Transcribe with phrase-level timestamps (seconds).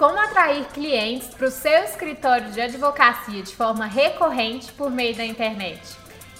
[0.00, 5.26] Como atrair clientes para o seu escritório de advocacia de forma recorrente por meio da
[5.26, 5.78] internet?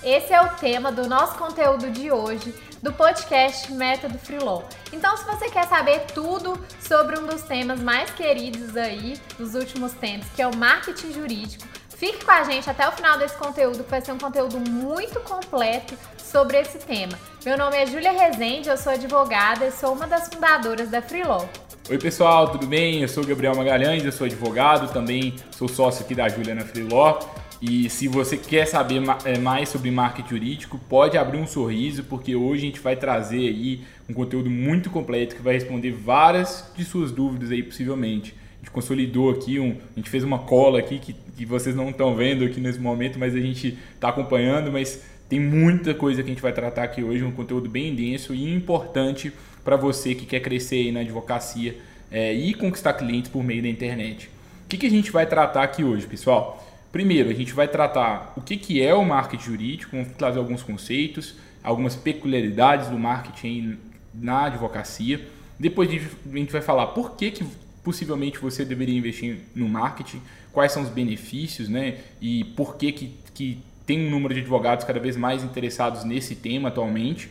[0.03, 4.63] Esse é o tema do nosso conteúdo de hoje, do podcast Método Freeló.
[4.91, 9.93] Então, se você quer saber tudo sobre um dos temas mais queridos aí dos últimos
[9.93, 13.85] tempos, que é o marketing jurídico, fique com a gente até o final desse conteúdo,
[13.85, 17.13] que vai ser um conteúdo muito completo sobre esse tema.
[17.45, 21.45] Meu nome é Júlia Rezende, eu sou advogada e sou uma das fundadoras da Freeló.
[21.91, 23.03] Oi pessoal, tudo bem?
[23.03, 27.19] Eu sou Gabriel Magalhães, eu sou advogado, também sou sócio aqui da Júlia na Freeló.
[27.61, 32.37] E se você quer saber é, mais sobre marketing jurídico, pode abrir um sorriso, porque
[32.37, 36.85] hoje a gente vai trazer aí um conteúdo muito completo que vai responder várias de
[36.85, 38.37] suas dúvidas aí possivelmente.
[38.39, 41.91] A gente consolidou aqui, um, a gente fez uma cola aqui que, que vocês não
[41.91, 46.31] estão vendo aqui nesse momento, mas a gente está acompanhando, mas tem muita coisa que
[46.31, 49.33] a gente vai tratar aqui hoje, um conteúdo bem denso e importante
[49.65, 51.77] para você que quer crescer aí na advocacia
[52.11, 54.29] é, e conquistar clientes por meio da internet.
[54.65, 56.67] O que, que a gente vai tratar aqui hoje, pessoal?
[56.93, 60.63] Primeiro, a gente vai tratar o que, que é o marketing jurídico, vamos trazer alguns
[60.63, 63.79] conceitos, algumas peculiaridades do marketing
[64.15, 65.21] na advocacia.
[65.59, 67.45] Depois a gente vai falar por que, que
[67.85, 70.21] possivelmente você deveria investir no marketing,
[70.53, 71.99] quais são os benefícios, né?
[72.21, 76.37] E por que, que, que tem um número de advogados cada vez mais interessados nesse
[76.37, 77.29] tema atualmente.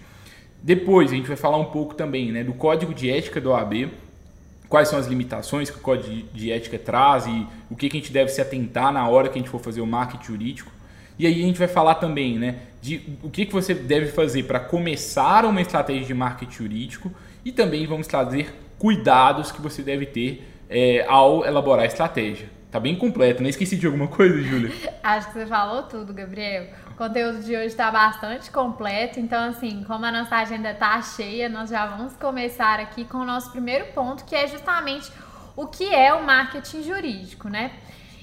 [0.62, 3.90] Depois a gente vai falar um pouco também né, do código de ética do OAB,
[4.70, 8.00] quais são as limitações que o código de ética traz e o que, que a
[8.00, 10.72] gente deve se atentar na hora que a gente for fazer o marketing jurídico.
[11.18, 14.44] E aí a gente vai falar também né, de o que, que você deve fazer
[14.44, 17.12] para começar uma estratégia de marketing jurídico
[17.44, 22.48] e também vamos trazer cuidados que você deve ter é, ao elaborar a estratégia.
[22.72, 23.50] Tá bem completo, né?
[23.50, 24.72] Esqueci de alguma coisa, Júlia?
[25.02, 26.68] Acho que você falou tudo, Gabriel.
[26.92, 31.50] O conteúdo de hoje está bastante completo, então assim, como a nossa agenda está cheia,
[31.50, 35.12] nós já vamos começar aqui com o nosso primeiro ponto, que é justamente
[35.56, 37.72] o que é o marketing jurídico, né?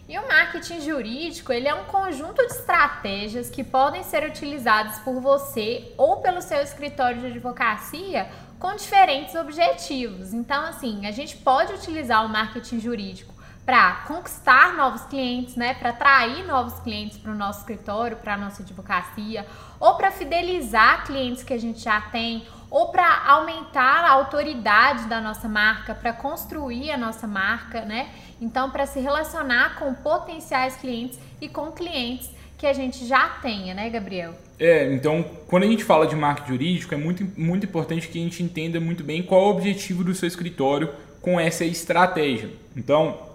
[0.09, 5.21] E o marketing jurídico, ele é um conjunto de estratégias que podem ser utilizadas por
[5.21, 8.29] você ou pelo seu escritório de advocacia
[8.61, 10.33] com diferentes objetivos.
[10.33, 13.36] Então, assim, a gente pode utilizar o marketing jurídico
[13.67, 18.37] para conquistar novos clientes, né, para atrair novos clientes para o nosso escritório, para a
[18.37, 19.45] nossa advocacia,
[19.81, 25.21] ou para fidelizar clientes que a gente já tem, ou para aumentar a autoridade da
[25.21, 28.09] nossa marca, para construir a nossa marca, né?
[28.41, 33.75] Então, para se relacionar com potenciais clientes e com clientes que a gente já tenha,
[33.75, 34.35] né, Gabriel?
[34.59, 38.23] É, então, quando a gente fala de marketing jurídico, é muito, muito importante que a
[38.23, 42.51] gente entenda muito bem qual é o objetivo do seu escritório com essa estratégia.
[42.75, 43.27] Então,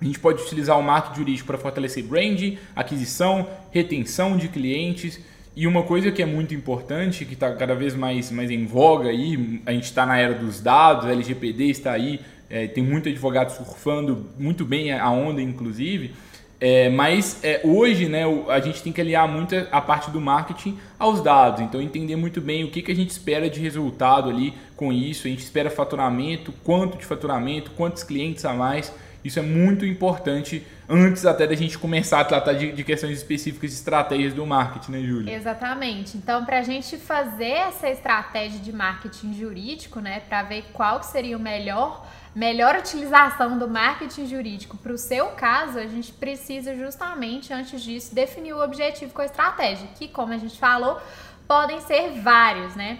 [0.00, 5.20] a gente pode utilizar o marketing jurídico para fortalecer brand, aquisição, retenção de clientes.
[5.56, 9.08] E uma coisa que é muito importante, que está cada vez mais, mais em voga
[9.08, 13.50] aí, a gente está na era dos dados, LGPD está aí, é, tem muito advogado
[13.50, 16.12] surfando muito bem a onda, inclusive.
[16.60, 20.76] É, mas é, hoje né, a gente tem que aliar muito a parte do marketing
[20.98, 24.54] aos dados, então entender muito bem o que, que a gente espera de resultado ali
[24.76, 25.26] com isso.
[25.26, 28.92] A gente espera faturamento, quanto de faturamento, quantos clientes a mais.
[29.28, 33.70] Isso é muito importante antes até da gente começar a tratar de, de questões específicas
[33.70, 35.34] de estratégias do marketing, né, Júlia?
[35.34, 36.16] Exatamente.
[36.16, 41.36] Então, para a gente fazer essa estratégia de marketing jurídico, né, para ver qual seria
[41.36, 47.52] o melhor melhor utilização do marketing jurídico para o seu caso, a gente precisa justamente,
[47.52, 51.00] antes disso, definir o objetivo com a estratégia, que, como a gente falou,
[51.48, 52.98] podem ser vários, né?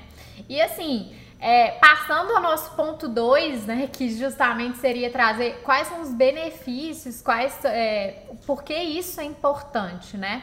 [0.49, 6.01] E assim, é, passando ao nosso ponto 2, né, que justamente seria trazer quais são
[6.03, 10.43] os benefícios, quais, é, por que isso é importante, né?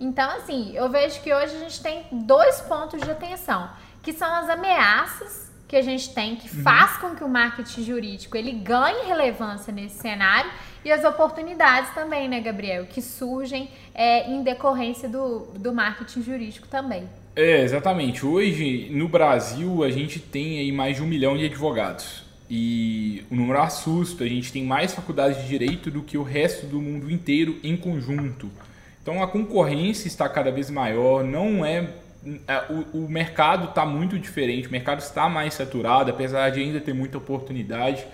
[0.00, 3.70] Então, assim, eu vejo que hoje a gente tem dois pontos de atenção,
[4.02, 6.62] que são as ameaças que a gente tem, que uhum.
[6.62, 10.50] faz com que o marketing jurídico ele ganhe relevância nesse cenário
[10.84, 16.66] e as oportunidades também, né, Gabriel, que surgem é, em decorrência do, do marketing jurídico
[16.66, 17.08] também.
[17.34, 18.26] É, exatamente.
[18.26, 22.24] Hoje, no Brasil, a gente tem aí mais de um milhão de advogados.
[22.50, 26.66] E o número assusta, a gente tem mais faculdades de direito do que o resto
[26.66, 28.50] do mundo inteiro em conjunto.
[29.02, 31.88] Então a concorrência está cada vez maior, não é.
[32.46, 36.78] é o, o mercado está muito diferente, o mercado está mais saturado, apesar de ainda
[36.78, 38.06] ter muita oportunidade.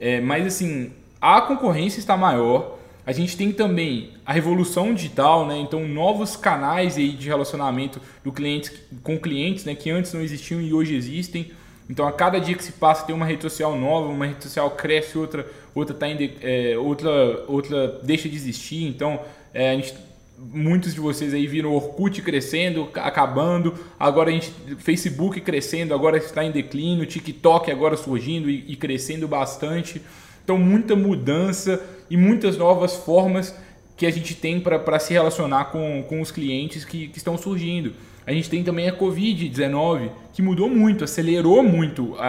[0.00, 5.58] É, mas assim, a concorrência está maior, a gente tem também a revolução digital, né?
[5.58, 8.72] Então novos canais aí de relacionamento do cliente
[9.02, 9.74] com clientes, né?
[9.74, 11.50] Que antes não existiam e hoje existem.
[11.90, 14.70] Então a cada dia que se passa tem uma rede social nova, uma rede social
[14.70, 17.10] cresce, outra outra tá em, é, outra
[17.48, 18.84] outra deixa de existir.
[18.84, 19.20] Então
[19.52, 19.94] é, gente,
[20.38, 23.74] muitos de vocês aí viram Orkut crescendo, acabando.
[23.98, 27.04] Agora a gente Facebook crescendo, agora está em declínio.
[27.04, 30.00] TikTok agora surgindo e, e crescendo bastante.
[30.44, 31.80] Então, muita mudança
[32.12, 33.56] e muitas novas formas
[33.96, 37.94] que a gente tem para se relacionar com, com os clientes que, que estão surgindo.
[38.26, 42.26] A gente tem também a Covid-19, que mudou muito, acelerou muito a,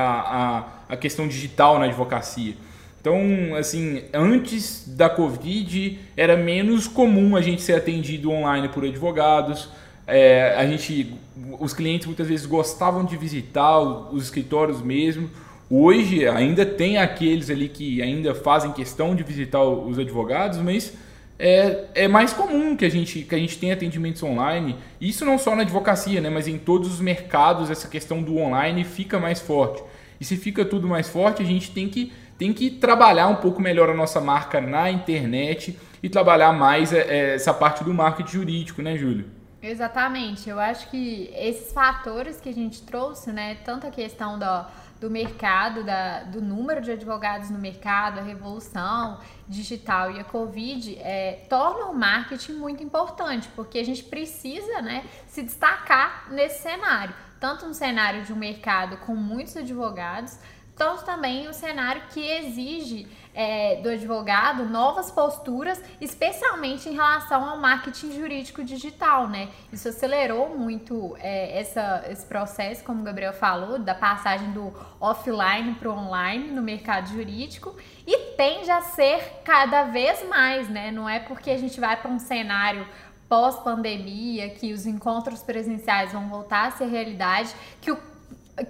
[0.87, 2.53] a, a questão digital na advocacia.
[3.01, 3.17] Então,
[3.57, 9.67] assim, antes da Covid era menos comum a gente ser atendido online por advogados.
[10.07, 11.13] É, a gente,
[11.59, 15.29] os clientes muitas vezes gostavam de visitar os escritórios mesmo.
[15.69, 20.93] Hoje ainda tem aqueles ali que ainda fazem questão de visitar os advogados, mas
[21.39, 24.75] é, é mais comum que a gente que a gente tenha atendimentos online.
[25.01, 28.83] Isso não só na advocacia, né, mas em todos os mercados essa questão do online
[28.83, 29.83] fica mais forte.
[30.19, 33.61] E se fica tudo mais forte, a gente tem que tem que trabalhar um pouco
[33.61, 38.31] melhor a nossa marca na internet e trabalhar mais é, é, essa parte do marketing
[38.31, 39.25] jurídico, né, Júlio?
[39.61, 40.49] Exatamente.
[40.49, 44.65] Eu acho que esses fatores que a gente trouxe, né, tanto a questão do,
[45.03, 49.19] do mercado, da, do número de advogados no mercado, a revolução
[49.49, 55.03] digital e a Covid, é, tornam o marketing muito importante, porque a gente precisa né,
[55.27, 57.13] se destacar nesse cenário.
[57.37, 60.39] Tanto no cenário de um mercado com muitos advogados,
[60.75, 67.57] tanto também o cenário que exige é, do advogado novas posturas, especialmente em relação ao
[67.57, 69.49] marketing jurídico digital, né?
[69.71, 75.75] Isso acelerou muito é, essa, esse processo, como o Gabriel falou, da passagem do offline
[75.75, 80.91] para o online no mercado jurídico e tende a ser cada vez mais, né?
[80.91, 82.87] Não é porque a gente vai para um cenário
[83.27, 88.12] pós-pandemia, que os encontros presenciais vão voltar a ser realidade, que o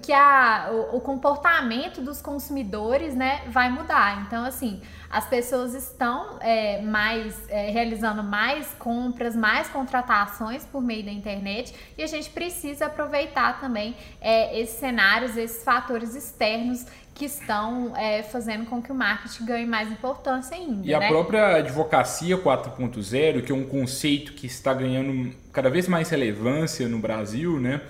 [0.02, 4.24] que a, o, o, comportamento dos consumidores né, vai mudar.
[4.26, 11.04] Então, assim, as pessoas estão é, mais é, realizando mais compras, mais contratações por meio
[11.04, 17.26] da internet e a gente precisa aproveitar também é, esses cenários, esses fatores externos que
[17.26, 20.84] estão é, fazendo com que o marketing ganhe mais importância ainda.
[20.84, 21.06] E né?
[21.06, 26.88] a própria advocacia 4.0, que é um conceito que está ganhando cada vez mais relevância
[26.88, 27.82] no Brasil, né?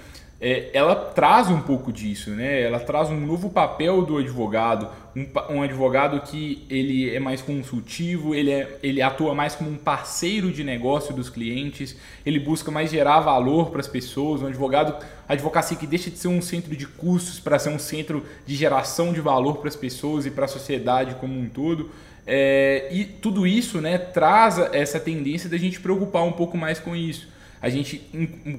[0.46, 2.60] É, ela traz um pouco disso, né?
[2.60, 8.34] Ela traz um novo papel do advogado, um, um, advogado que ele é mais consultivo,
[8.34, 11.96] ele, é, ele atua mais como um parceiro de negócio dos clientes,
[12.26, 16.28] ele busca mais gerar valor para as pessoas, um advogado, advocacia que deixa de ser
[16.28, 20.26] um centro de custos para ser um centro de geração de valor para as pessoas
[20.26, 21.90] e para a sociedade como um todo.
[22.26, 26.94] É, e tudo isso né, traz essa tendência da gente preocupar um pouco mais com
[26.94, 27.32] isso
[27.64, 27.98] a gente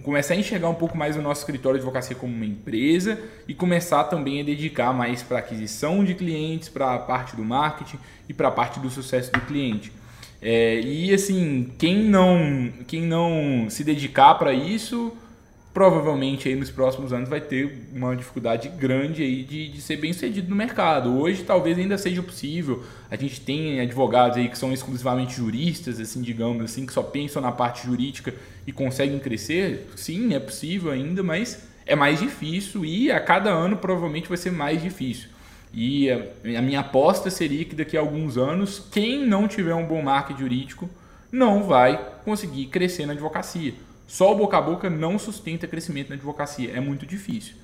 [0.01, 3.53] começar a enxergar um pouco mais o nosso escritório de advocacia como uma empresa e
[3.53, 8.33] começar também a dedicar mais para aquisição de clientes, para a parte do marketing e
[8.33, 9.91] para a parte do sucesso do cliente.
[10.41, 15.15] É, e assim, quem não, quem não se dedicar para isso
[15.75, 20.13] provavelmente aí nos próximos anos vai ter uma dificuldade grande aí de, de ser bem
[20.13, 21.19] sucedido no mercado.
[21.19, 22.81] Hoje talvez ainda seja possível.
[23.11, 27.41] A gente tem advogados aí que são exclusivamente juristas, assim, digamos assim, que só pensam
[27.41, 28.33] na parte jurídica
[28.65, 29.89] e conseguem crescer.
[29.97, 34.53] Sim, é possível ainda, mas é mais difícil e a cada ano provavelmente vai ser
[34.53, 35.27] mais difícil.
[35.73, 40.01] E a, minha aposta seria que daqui a alguns anos, quem não tiver um bom
[40.01, 40.89] marketing jurídico
[41.29, 43.73] não vai conseguir crescer na advocacia
[44.07, 47.55] só o boca a boca não sustenta crescimento na advocacia, é muito difícil.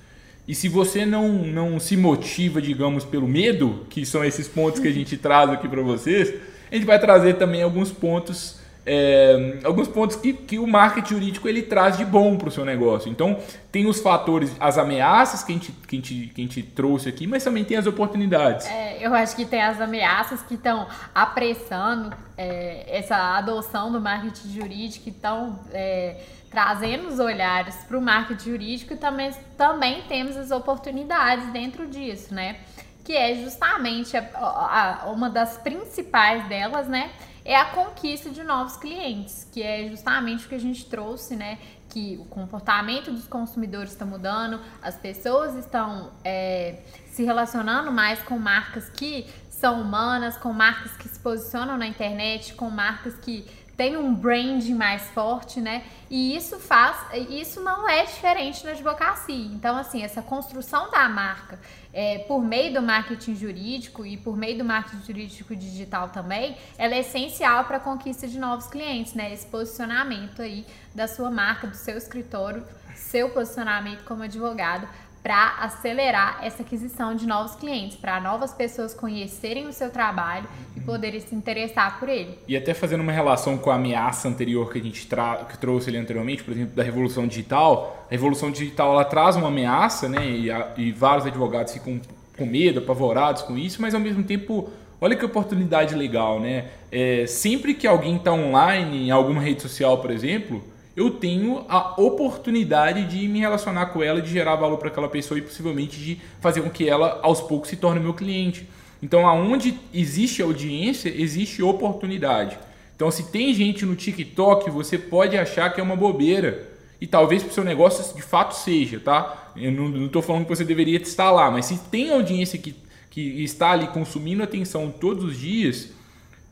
[0.46, 4.88] E se você não, não se motiva, digamos, pelo medo, que são esses pontos que
[4.88, 6.34] a gente traz aqui para vocês,
[6.70, 11.48] a gente vai trazer também alguns pontos é, alguns pontos que, que o marketing jurídico
[11.48, 13.10] ele traz de bom para o seu negócio.
[13.10, 13.38] Então,
[13.70, 17.08] tem os fatores, as ameaças que a, gente, que, a gente, que a gente trouxe
[17.08, 18.66] aqui, mas também tem as oportunidades.
[18.66, 24.48] É, eu acho que tem as ameaças que estão apressando é, essa adoção do marketing
[24.52, 26.16] jurídico, que estão é,
[26.52, 32.32] trazendo os olhares para o marketing jurídico e também, também temos as oportunidades dentro disso,
[32.32, 32.60] né?
[33.04, 37.10] Que é justamente a, a, uma das principais delas, né?
[37.44, 41.58] é a conquista de novos clientes, que é justamente o que a gente trouxe, né?
[41.88, 48.38] Que o comportamento dos consumidores está mudando, as pessoas estão é, se relacionando mais com
[48.38, 53.46] marcas que são humanas, com marcas que se posicionam na internet, com marcas que
[53.82, 55.82] tem um branding mais forte, né?
[56.08, 56.96] E isso faz,
[57.28, 59.46] isso não é diferente na advocacia.
[59.46, 61.58] Então, assim, essa construção da marca
[61.92, 66.94] é, por meio do marketing jurídico e por meio do marketing jurídico digital também, ela
[66.94, 69.32] é essencial para a conquista de novos clientes, né?
[69.32, 74.86] Esse posicionamento aí da sua marca, do seu escritório, seu posicionamento como advogado
[75.22, 80.80] para acelerar essa aquisição de novos clientes, para novas pessoas conhecerem o seu trabalho e
[80.80, 82.36] poderem se interessar por ele.
[82.48, 85.06] E até fazendo uma relação com a ameaça anterior que a gente
[85.48, 89.48] que trouxe ali anteriormente, por exemplo, da revolução digital, a revolução digital ela traz uma
[89.48, 90.26] ameaça, né?
[90.26, 92.00] E, a, e vários advogados ficam
[92.36, 94.70] com medo, apavorados com isso, mas ao mesmo tempo
[95.02, 96.66] Olha que oportunidade legal, né?
[96.88, 100.62] É, sempre que alguém está online em alguma rede social, por exemplo,
[100.96, 105.38] eu tenho a oportunidade de me relacionar com ela, de gerar valor para aquela pessoa
[105.38, 108.68] e possivelmente de fazer com que ela aos poucos se torne meu cliente.
[109.02, 112.58] Então, aonde existe audiência, existe oportunidade.
[112.94, 116.68] Então, se tem gente no TikTok, você pode achar que é uma bobeira.
[117.00, 119.52] E talvez para o seu negócio de fato seja, tá?
[119.56, 122.76] Eu não estou falando que você deveria estar lá, mas se tem audiência que,
[123.10, 125.88] que está ali consumindo atenção todos os dias,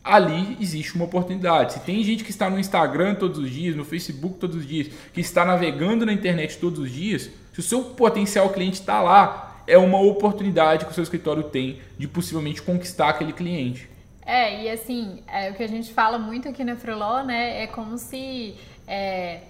[0.02, 1.74] ali existe uma oportunidade.
[1.74, 4.88] Se tem gente que está no Instagram todos os dias, no Facebook todos os dias,
[5.12, 9.62] que está navegando na internet todos os dias, se o seu potencial cliente está lá,
[9.66, 13.88] é uma oportunidade que o seu escritório tem de possivelmente conquistar aquele cliente.
[14.24, 17.66] É, e assim, é, o que a gente fala muito aqui na Freeló, né, é
[17.66, 18.54] como se
[18.86, 19.40] é,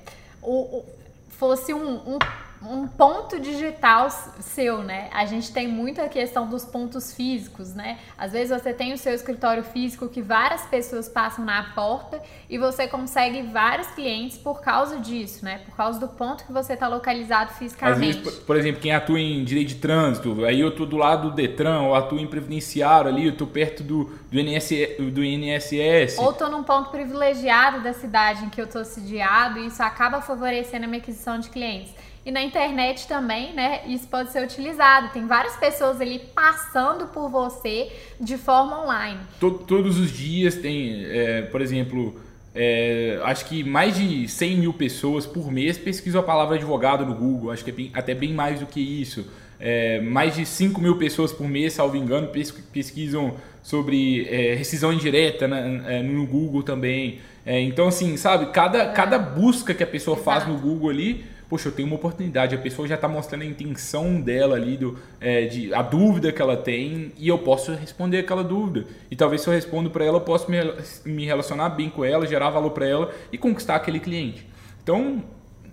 [0.43, 0.85] o, o,
[1.29, 2.19] fosse um, um
[2.63, 5.09] um ponto digital seu, né?
[5.13, 7.99] A gente tem muito a questão dos pontos físicos, né?
[8.19, 12.59] Às vezes você tem o seu escritório físico que várias pessoas passam na porta e
[12.59, 15.63] você consegue vários clientes por causa disso, né?
[15.65, 18.19] Por causa do ponto que você está localizado fisicamente.
[18.19, 21.31] Às vezes, por exemplo, quem atua em direito de trânsito, aí eu tô do lado
[21.31, 26.19] do Detran, ou atuo em previdenciário ali, eu tô perto do, do, INSS, do INSS.
[26.19, 30.21] Ou tô num ponto privilegiado da cidade em que eu tô sediado e isso acaba
[30.21, 31.95] favorecendo a minha aquisição de clientes.
[32.25, 33.81] E na internet também, né?
[33.87, 35.11] Isso pode ser utilizado.
[35.13, 39.19] Tem várias pessoas ali passando por você de forma online.
[39.39, 42.21] Todos os dias tem, é, por exemplo,
[42.55, 47.15] é, acho que mais de 100 mil pessoas por mês pesquisam a palavra advogado no
[47.15, 47.51] Google.
[47.53, 49.27] Acho que é bem, até bem mais do que isso.
[49.59, 52.29] É, mais de 5 mil pessoas por mês, salvo engano,
[52.73, 57.19] pesquisam sobre é, rescisão indireta né, no Google também.
[57.47, 60.25] É, então, assim, sabe, cada, cada busca que a pessoa Exato.
[60.25, 63.45] faz no Google ali poxa, eu tenho uma oportunidade, a pessoa já está mostrando a
[63.45, 68.19] intenção dela ali, do, é, de, a dúvida que ela tem, e eu posso responder
[68.19, 68.87] aquela dúvida.
[69.11, 70.57] E talvez se eu respondo para ela, eu posso me,
[71.05, 74.47] me relacionar bem com ela, gerar valor para ela e conquistar aquele cliente.
[74.81, 75.25] Então,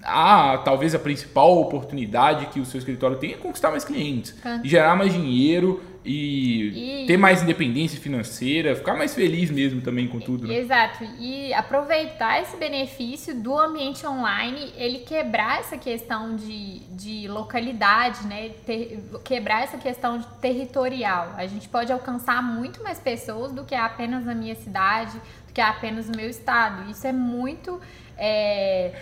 [0.08, 4.62] a, talvez a principal oportunidade que o seu escritório tem é conquistar mais clientes, ah.
[4.64, 10.08] e gerar mais dinheiro e, e, ter mais independência financeira, ficar mais feliz mesmo também
[10.08, 10.48] com tudo.
[10.48, 10.56] Né?
[10.56, 11.04] Exato.
[11.20, 18.52] E aproveitar esse benefício do ambiente online, ele quebrar essa questão de, de localidade, né?
[18.66, 21.34] Ter, quebrar essa questão de territorial.
[21.36, 25.60] A gente pode alcançar muito mais pessoas do que apenas na minha cidade, do que
[25.60, 26.90] apenas no meu estado.
[26.90, 27.82] Isso é muito.
[28.18, 28.94] É,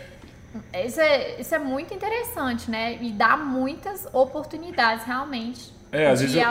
[0.85, 2.97] isso é, isso é muito interessante, né?
[3.01, 6.43] E dá muitas oportunidades realmente é, às vezes, eu,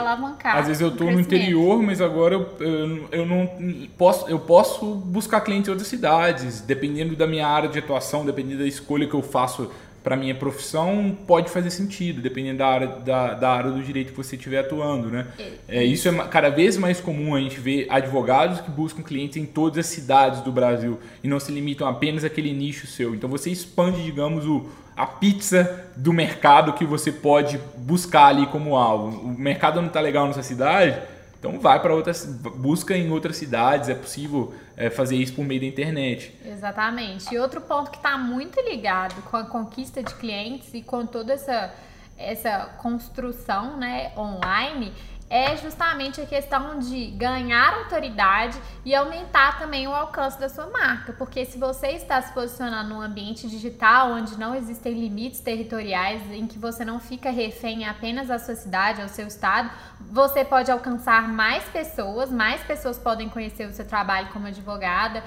[0.43, 3.47] às vezes eu tô no interior, mas agora eu, eu, eu, não
[3.95, 8.59] posso, eu posso buscar clientes em outras cidades, dependendo da minha área de atuação, dependendo
[8.59, 9.69] da escolha que eu faço
[10.05, 14.17] para minha profissão, pode fazer sentido, dependendo da área, da, da área do direito que
[14.17, 15.25] você estiver atuando, né?
[15.67, 19.47] É, isso é cada vez mais comum a gente ver advogados que buscam clientes em
[19.47, 23.15] todas as cidades do Brasil e não se limitam apenas àquele nicho seu.
[23.15, 28.75] Então você expande, digamos, o a pizza do mercado que você pode buscar ali como
[28.75, 29.27] alvo.
[29.27, 30.97] O mercado não está legal na sua cidade,
[31.45, 33.87] então vai para outras, busca em outras cidades.
[33.87, 36.33] É possível é, fazer isso por meio da internet.
[36.43, 37.33] Exatamente.
[37.33, 41.33] E outro ponto que está muito ligado com a conquista de clientes e com toda
[41.33, 41.73] essa
[42.17, 44.93] essa construção, né, online
[45.29, 51.13] é justamente a questão de ganhar autoridade e aumentar também o alcance da sua marca.
[51.13, 56.45] Porque se você está se posicionando num ambiente digital onde não existem limites territoriais, em
[56.45, 61.27] que você não fica refém apenas à sua cidade, ao seu estado, você pode alcançar
[61.27, 65.23] mais pessoas, mais pessoas podem conhecer o seu trabalho como advogada,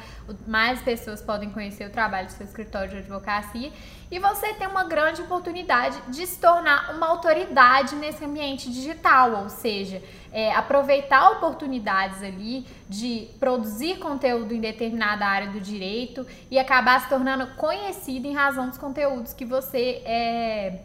[0.47, 3.73] mais pessoas podem conhecer o trabalho do seu escritório de advocacia
[4.11, 9.50] e você tem uma grande oportunidade de se tornar uma autoridade nesse ambiente digital, ou
[9.50, 9.88] seja,
[10.33, 17.09] é, aproveitar oportunidades ali de produzir conteúdo em determinada área do direito e acabar se
[17.09, 20.80] tornando conhecido em razão dos conteúdos que você é,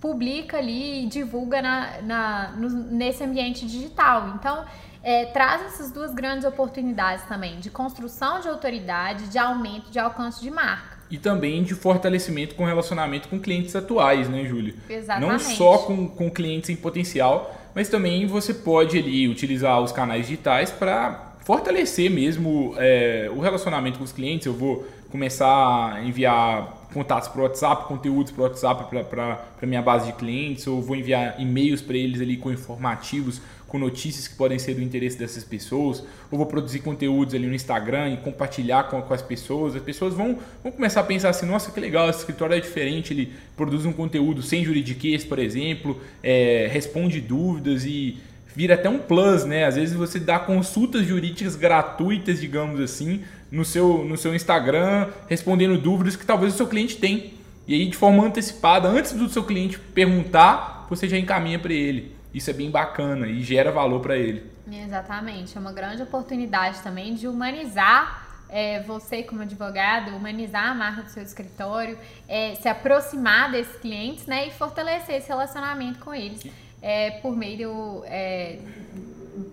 [0.00, 4.34] publica ali e divulga na, na no, nesse ambiente digital.
[4.34, 4.64] Então,
[5.02, 10.40] é, traz essas duas grandes oportunidades também, de construção de autoridade, de aumento de alcance
[10.40, 14.74] de marca e também de fortalecimento com relacionamento com clientes atuais, né, Júlia?
[14.88, 15.30] Exatamente.
[15.30, 20.26] Não só com, com clientes em potencial, mas também você pode ali utilizar os canais
[20.26, 24.46] digitais para fortalecer mesmo é, o relacionamento com os clientes.
[24.46, 29.66] Eu vou começar a enviar contatos para o WhatsApp, conteúdos para o WhatsApp para a
[29.66, 33.40] minha base de clientes, ou vou enviar e-mails para eles ali com informativos
[33.74, 37.54] com notícias que podem ser do interesse dessas pessoas, ou vou produzir conteúdos ali no
[37.56, 39.74] Instagram e compartilhar com, com as pessoas.
[39.74, 43.12] As pessoas vão, vão começar a pensar assim: nossa, que legal, esse escritório é diferente,
[43.12, 48.18] ele produz um conteúdo sem juridiquês, por exemplo, é, responde dúvidas e
[48.54, 49.64] vira até um plus, né?
[49.64, 55.76] Às vezes você dá consultas jurídicas gratuitas, digamos assim, no seu, no seu Instagram, respondendo
[55.76, 57.34] dúvidas que talvez o seu cliente tem.
[57.66, 62.13] E aí, de forma antecipada, antes do seu cliente perguntar, você já encaminha para ele.
[62.34, 64.50] Isso é bem bacana e gera valor para ele.
[64.70, 65.56] Exatamente.
[65.56, 71.10] É uma grande oportunidade também de humanizar é, você como advogado, humanizar a marca do
[71.10, 71.98] seu escritório,
[72.28, 76.44] é, se aproximar desses clientes né, e fortalecer esse relacionamento com eles
[76.82, 78.58] é, por meio, é,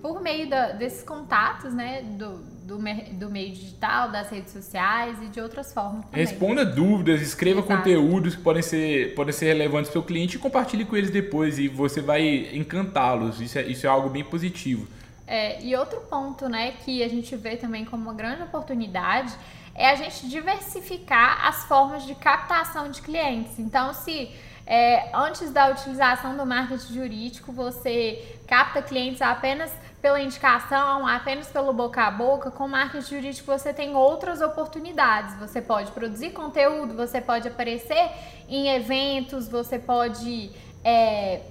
[0.02, 2.78] por meio da, desses contatos né, do, do,
[3.14, 6.26] do, meio digital, das redes sociais e de outras formas também.
[6.26, 7.78] Responda dúvidas, escreva Exato.
[7.78, 11.58] conteúdos que podem ser, podem ser relevantes para o cliente e compartilhe com eles depois
[11.58, 13.42] e você vai encantá-los.
[13.42, 14.88] Isso é, isso é algo bem positivo.
[15.28, 19.34] É, e outro ponto, né, que a gente vê também como uma grande oportunidade
[19.74, 23.58] é a gente diversificar as formas de captação de clientes.
[23.58, 24.30] Então, se
[24.66, 31.72] é, antes da utilização do marketing jurídico você capta clientes apenas pela indicação, apenas pelo
[31.72, 35.36] boca a boca, com marketing jurídico você tem outras oportunidades.
[35.40, 38.10] Você pode produzir conteúdo, você pode aparecer
[38.50, 40.52] em eventos, você pode
[40.84, 41.42] é,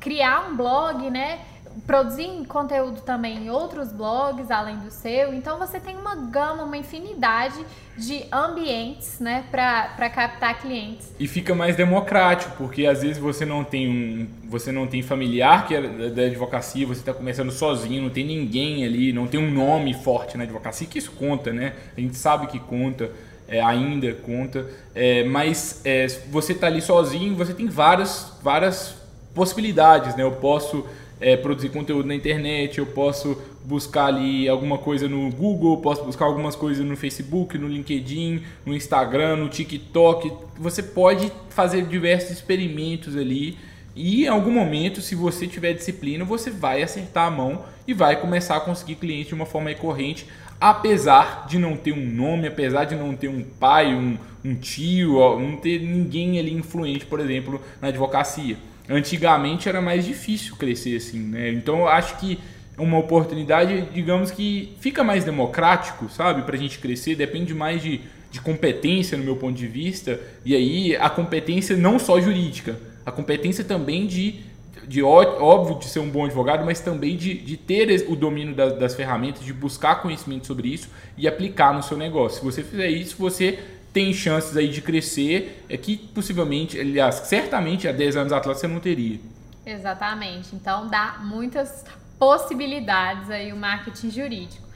[0.00, 1.40] criar um blog, né?
[1.86, 5.32] Produzir conteúdo também em outros blogs além do seu.
[5.34, 7.64] Então você tem uma gama, uma infinidade
[7.96, 11.12] de ambientes, né, para captar clientes.
[11.18, 15.66] E fica mais democrático, porque às vezes você não tem um, você não tem familiar
[15.66, 19.50] que é da advocacia, você está começando sozinho, não tem ninguém ali, não tem um
[19.50, 21.74] nome forte na advocacia que isso conta, né?
[21.96, 23.10] A gente sabe que conta.
[23.52, 28.94] É, ainda conta, é, mas é, você está ali sozinho, você tem várias, várias
[29.34, 30.22] possibilidades, né?
[30.22, 30.86] Eu posso
[31.20, 36.24] é, produzir conteúdo na internet, eu posso buscar ali alguma coisa no Google, posso buscar
[36.24, 40.32] algumas coisas no Facebook, no LinkedIn, no Instagram, no TikTok.
[40.58, 43.58] Você pode fazer diversos experimentos ali
[43.94, 48.20] e em algum momento, se você tiver disciplina, você vai acertar a mão e vai
[48.20, 50.26] começar a conseguir cliente de uma forma recorrente,
[50.60, 55.18] apesar de não ter um nome, apesar de não ter um pai, um, um tio,
[55.40, 58.56] não ter ninguém ali influente, por exemplo, na advocacia.
[58.90, 61.50] Antigamente era mais difícil crescer assim, né?
[61.50, 62.38] Então eu acho que
[62.76, 66.42] uma oportunidade, digamos que fica mais democrático, sabe?
[66.42, 68.00] Para a gente crescer, depende mais de,
[68.30, 70.18] de competência, no meu ponto de vista.
[70.44, 74.40] E aí a competência não só jurídica, a competência também de,
[74.88, 78.78] de óbvio, de ser um bom advogado, mas também de, de ter o domínio das,
[78.78, 82.38] das ferramentas, de buscar conhecimento sobre isso e aplicar no seu negócio.
[82.38, 83.58] Se você fizer isso, você
[83.92, 88.68] tem chances aí de crescer, é que possivelmente, aliás, certamente há 10 anos atrás você
[88.68, 89.18] não teria.
[89.64, 90.54] Exatamente.
[90.54, 91.84] Então dá muitas
[92.18, 94.68] possibilidades aí o marketing jurídico.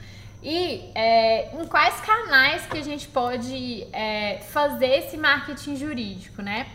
[0.43, 6.67] E é, em quais canais que a gente pode é, fazer esse marketing jurídico, né?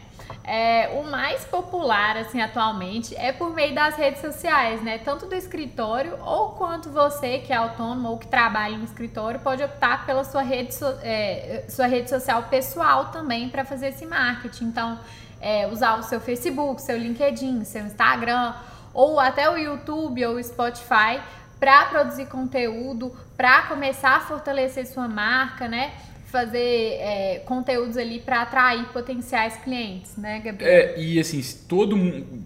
[0.45, 4.99] É, o mais popular, assim, atualmente é por meio das redes sociais, né?
[4.99, 9.63] Tanto do escritório ou quanto você que é autônomo ou que trabalha no escritório pode
[9.63, 14.65] optar pela sua rede, so, é, sua rede social pessoal também para fazer esse marketing.
[14.65, 14.99] Então,
[15.41, 18.55] é, usar o seu Facebook, seu LinkedIn, seu Instagram
[18.93, 21.21] ou até o YouTube ou o Spotify
[21.59, 25.93] para produzir conteúdo, para começar a fortalecer sua marca, né?
[26.31, 26.59] Fazer
[27.01, 30.71] é, conteúdos ali para atrair potenciais clientes, né, Gabriel?
[30.71, 31.97] É, e assim, todo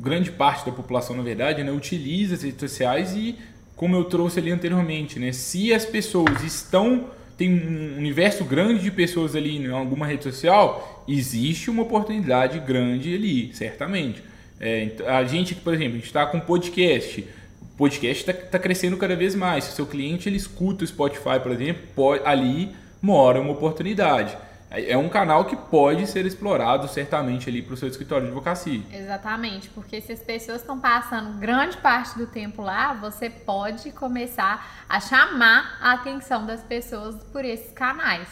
[0.00, 3.36] grande parte da população, na verdade, né, utiliza as redes sociais e,
[3.76, 8.92] como eu trouxe ali anteriormente, né, se as pessoas estão tem um universo grande de
[8.92, 14.22] pessoas ali em alguma rede social, existe uma oportunidade grande ali, certamente.
[14.60, 17.26] É, a gente, por exemplo, a gente está com podcast.
[17.60, 19.64] O podcast está tá crescendo cada vez mais.
[19.64, 22.70] Se o seu cliente ele escuta o Spotify, por exemplo, pode, ali
[23.04, 24.34] mora uma oportunidade.
[24.70, 28.30] É, é um canal que pode ser explorado certamente ali para o seu escritório de
[28.30, 28.82] advocacia.
[28.90, 34.86] Exatamente, porque se as pessoas estão passando grande parte do tempo lá, você pode começar
[34.88, 38.26] a chamar a atenção das pessoas por esses canais.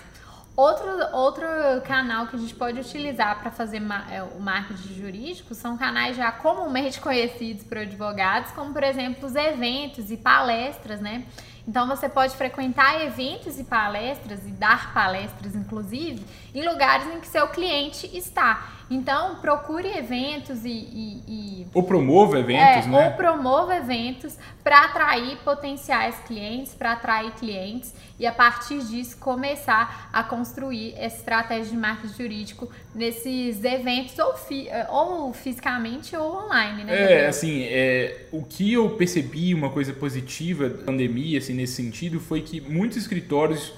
[0.57, 1.47] Outro, outro
[1.85, 6.33] canal que a gente pode utilizar para fazer é, o marketing jurídico são canais já
[6.33, 11.25] comumente conhecidos por advogados, como por exemplo os eventos e palestras, né?
[11.67, 17.29] Então você pode frequentar eventos e palestras e dar palestras, inclusive, em lugares em que
[17.29, 18.73] seu cliente está.
[18.91, 23.07] Então procure eventos e, e, e ou promova eventos, é, né?
[23.07, 30.11] Ou promova eventos para atrair potenciais clientes, para atrair clientes e a partir disso começar
[30.13, 36.85] a construir essa estratégia de marketing jurídico nesses eventos ou, fi, ou fisicamente ou online,
[36.85, 37.23] né?
[37.23, 42.21] É, assim, é, o que eu percebi uma coisa positiva da pandemia, assim, nesse sentido,
[42.21, 43.73] foi que muitos escritórios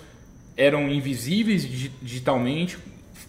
[0.57, 1.65] eram invisíveis
[2.03, 2.77] digitalmente,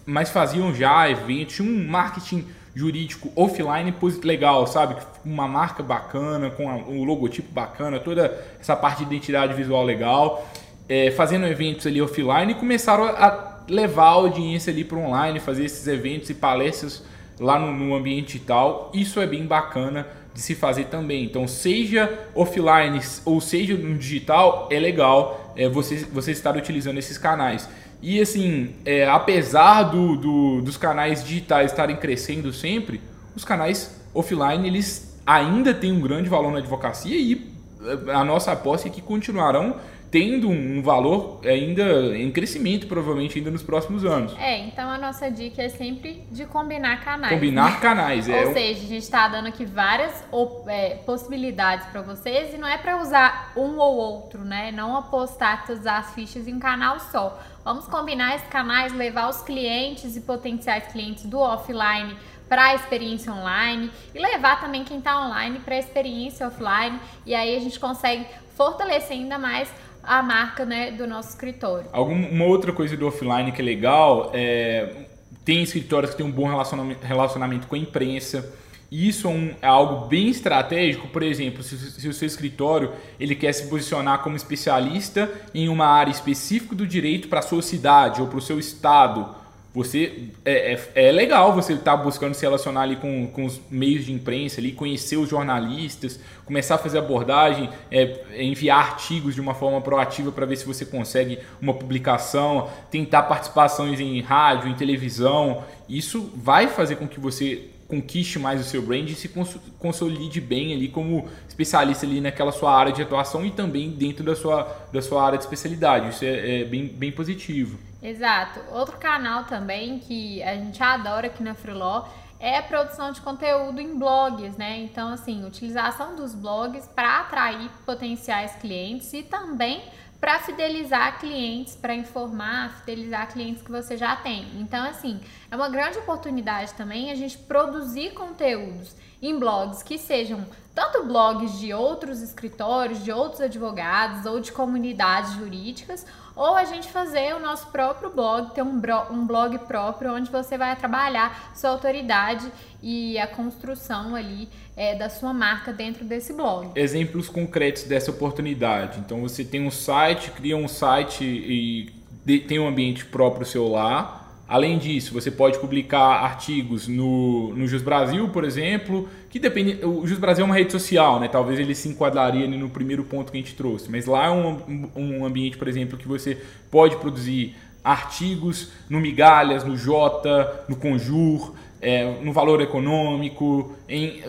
[0.04, 2.44] mas faziam já eventos, tinha um marketing
[2.74, 4.96] jurídico offline legal, sabe?
[5.24, 10.46] Uma marca bacana, com um logotipo bacana, toda essa parte de identidade visual legal,
[10.88, 15.64] é, fazendo eventos ali offline e começaram a levar a audiência ali para online, fazer
[15.64, 17.02] esses eventos e palestras
[17.38, 18.90] lá no, no ambiente tal.
[18.94, 21.24] Isso é bem bacana de se fazer também.
[21.24, 27.16] Então, seja offline ou seja no digital, é legal é, você, você estar utilizando esses
[27.16, 27.68] canais.
[28.02, 33.00] E assim, é, apesar do, do, dos canais digitais estarem crescendo sempre,
[33.34, 37.50] os canais offline eles ainda têm um grande valor na advocacia e
[37.82, 39.76] é, a nossa aposta é que continuarão
[40.16, 44.34] tendo um valor ainda em crescimento, provavelmente ainda nos próximos anos.
[44.38, 47.34] É, então a nossa dica é sempre de combinar canais.
[47.34, 47.80] Combinar né?
[47.80, 48.46] canais, é.
[48.46, 50.24] Ou seja, a gente está dando aqui várias
[50.68, 54.72] é, possibilidades para vocês e não é para usar um ou outro, né?
[54.72, 57.38] Não apostar todas as fichas em um canal só.
[57.62, 62.16] Vamos combinar esses canais, levar os clientes e potenciais clientes do offline
[62.48, 67.34] para a experiência online e levar também quem está online para a experiência offline e
[67.34, 68.24] aí a gente consegue
[68.56, 69.68] fortalecer ainda mais
[70.06, 71.88] a marca né, do nosso escritório.
[71.92, 75.06] Alguma outra coisa do offline que é legal é
[75.46, 78.52] tem escritórios que têm um bom relacionamento, relacionamento com a imprensa.
[78.90, 83.34] Isso é, um, é, algo bem estratégico, por exemplo, se, se, o seu escritório ele
[83.34, 88.20] quer se posicionar como especialista em uma área específica do direito para a sua cidade
[88.20, 89.34] ou para o seu estado
[89.76, 93.60] você é, é, é legal você estar tá buscando se relacionar ali com, com os
[93.70, 99.40] meios de imprensa ali, conhecer os jornalistas, começar a fazer abordagem, é, enviar artigos de
[99.42, 104.74] uma forma proativa para ver se você consegue uma publicação, tentar participações em rádio, em
[104.74, 105.62] televisão.
[105.86, 109.30] Isso vai fazer com que você conquiste mais o seu brand e se
[109.78, 114.34] consolide bem ali como especialista ali naquela sua área de atuação e também dentro da
[114.34, 116.08] sua, da sua área de especialidade.
[116.08, 117.78] Isso é, é bem, bem positivo.
[118.02, 118.60] Exato.
[118.70, 122.06] Outro canal também que a gente adora aqui na Freeló
[122.38, 124.78] é a produção de conteúdo em blogs, né?
[124.78, 129.82] Então, assim, utilização dos blogs para atrair potenciais clientes e também
[130.20, 134.46] para fidelizar clientes, para informar, fidelizar clientes que você já tem.
[134.60, 140.46] Então, assim, é uma grande oportunidade também a gente produzir conteúdos em blogs que sejam
[140.74, 146.88] tanto blogs de outros escritórios, de outros advogados ou de comunidades jurídicas, ou a gente
[146.88, 151.70] fazer o nosso próprio blog, ter um, um blog próprio onde você vai trabalhar sua
[151.70, 156.70] autoridade e a construção ali é, da sua marca dentro desse blog.
[156.74, 159.00] Exemplos concretos dessa oportunidade.
[159.00, 164.25] Então você tem um site, cria um site e tem um ambiente próprio seu lá
[164.48, 169.84] Além disso, você pode publicar artigos no, no Jus Brasil, por exemplo, que depende.
[169.84, 171.26] O Jus Brasil é uma rede social, né?
[171.26, 173.90] Talvez ele se enquadraria no primeiro ponto que a gente trouxe.
[173.90, 179.64] Mas lá é um, um ambiente, por exemplo, que você pode produzir artigos no Migalhas,
[179.64, 184.22] no Jota, no Conjur, é, no valor econômico, em,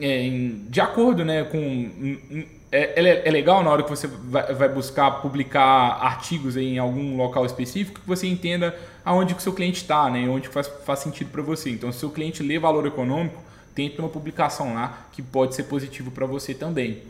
[0.00, 2.44] é, em, de acordo né, com.
[2.70, 5.60] É, é, legal na hora que você vai, vai buscar publicar
[6.02, 10.28] artigos em algum local específico que você entenda aonde que o seu cliente está, né?
[10.28, 11.70] Onde faz, faz sentido para você.
[11.70, 13.40] Então, se o seu cliente lê valor econômico,
[13.74, 17.02] tente uma publicação lá que pode ser positivo para você também.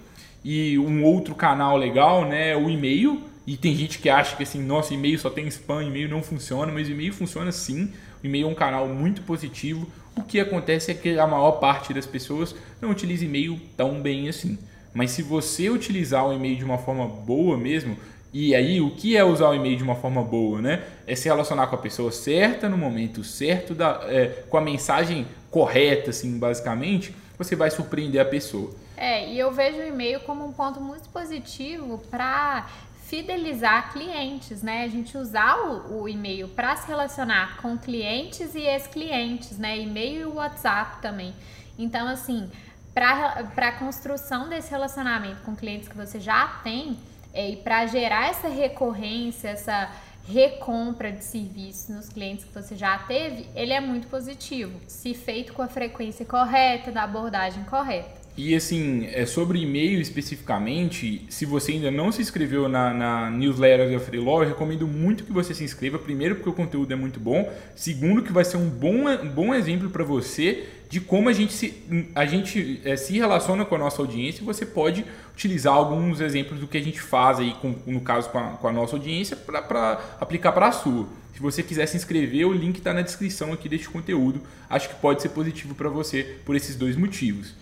[0.44, 3.22] E um outro canal legal, né, é o e-mail.
[3.46, 6.70] E tem gente que acha que assim, nossa, e-mail só tem spam, e-mail não funciona,
[6.72, 7.92] mas e-mail funciona sim.
[8.22, 9.86] O e-mail é um canal muito positivo.
[10.16, 14.28] O que acontece é que a maior parte das pessoas não utiliza e-mail tão bem
[14.28, 14.58] assim.
[14.92, 17.96] Mas se você utilizar o e-mail de uma forma boa mesmo,
[18.32, 20.82] e aí, o que é usar o e-mail de uma forma boa, né?
[21.06, 25.24] É se relacionar com a pessoa certa, no momento certo, da, é, com a mensagem
[25.52, 28.72] correta, assim, basicamente, você vai surpreender a pessoa.
[28.96, 32.66] É, e eu vejo o e-mail como um ponto muito positivo para
[33.08, 34.84] fidelizar clientes, né?
[34.84, 39.78] A gente usar o, o e-mail para se relacionar com clientes e ex-clientes, né?
[39.78, 41.34] E-mail e WhatsApp também.
[41.78, 42.50] Então, assim,
[42.94, 46.98] para a construção desse relacionamento com clientes que você já tem,
[47.32, 49.90] é, e para gerar essa recorrência, essa
[50.26, 55.52] recompra de serviços nos clientes que você já teve, ele é muito positivo, se feito
[55.52, 58.23] com a frequência correta, da abordagem correta.
[58.36, 63.92] E assim, é sobre e-mail especificamente, se você ainda não se inscreveu na, na newsletter
[63.92, 66.00] da Freelaw, eu recomendo muito que você se inscreva.
[66.00, 67.48] Primeiro, porque o conteúdo é muito bom.
[67.76, 71.52] Segundo, que vai ser um bom, um bom exemplo para você de como a gente,
[71.52, 71.74] se,
[72.12, 74.44] a gente é, se relaciona com a nossa audiência.
[74.44, 78.38] Você pode utilizar alguns exemplos do que a gente faz aí, com, no caso com
[78.38, 81.06] a, com a nossa audiência, para aplicar para a sua.
[81.32, 84.40] Se você quiser se inscrever, o link está na descrição aqui deste conteúdo.
[84.68, 87.54] Acho que pode ser positivo para você por esses dois motivos.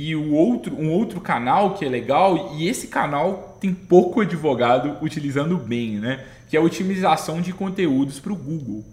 [0.00, 4.96] E o outro, um outro canal que é legal, e esse canal tem pouco advogado
[5.04, 6.24] utilizando bem, né?
[6.48, 8.84] Que é a otimização de conteúdos para o Google.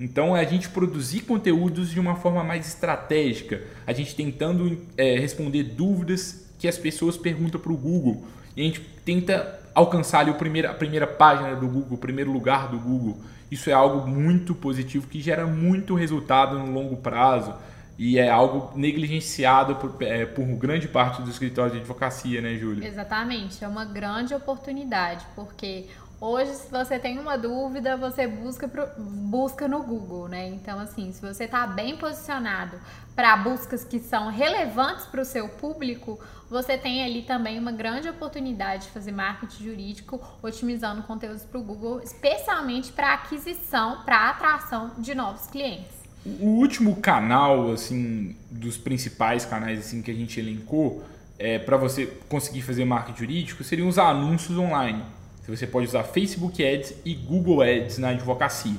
[0.00, 5.18] Então, é a gente produzir conteúdos de uma forma mais estratégica, a gente tentando é,
[5.18, 8.24] responder dúvidas que as pessoas perguntam para o Google.
[8.56, 12.32] E a gente tenta alcançar ali o primeiro, a primeira página do Google, o primeiro
[12.32, 13.18] lugar do Google.
[13.50, 17.52] Isso é algo muito positivo que gera muito resultado no longo prazo
[17.98, 22.86] e é algo negligenciado por, é, por grande parte dos escritórios de advocacia, né, Júlia?
[22.86, 25.86] Exatamente, é uma grande oportunidade, porque
[26.18, 30.48] Hoje, se você tem uma dúvida, você busca, pro, busca no Google, né?
[30.48, 32.80] Então, assim, se você está bem posicionado
[33.14, 38.08] para buscas que são relevantes para o seu público, você tem ali também uma grande
[38.08, 44.92] oportunidade de fazer marketing jurídico otimizando conteúdos para o Google, especialmente para aquisição, para atração
[44.96, 45.95] de novos clientes.
[46.40, 51.04] O último canal, assim, dos principais canais assim que a gente elencou,
[51.38, 55.02] é, para você conseguir fazer marketing jurídico, seriam os anúncios online.
[55.48, 58.74] Você pode usar Facebook Ads e Google Ads na advocacia.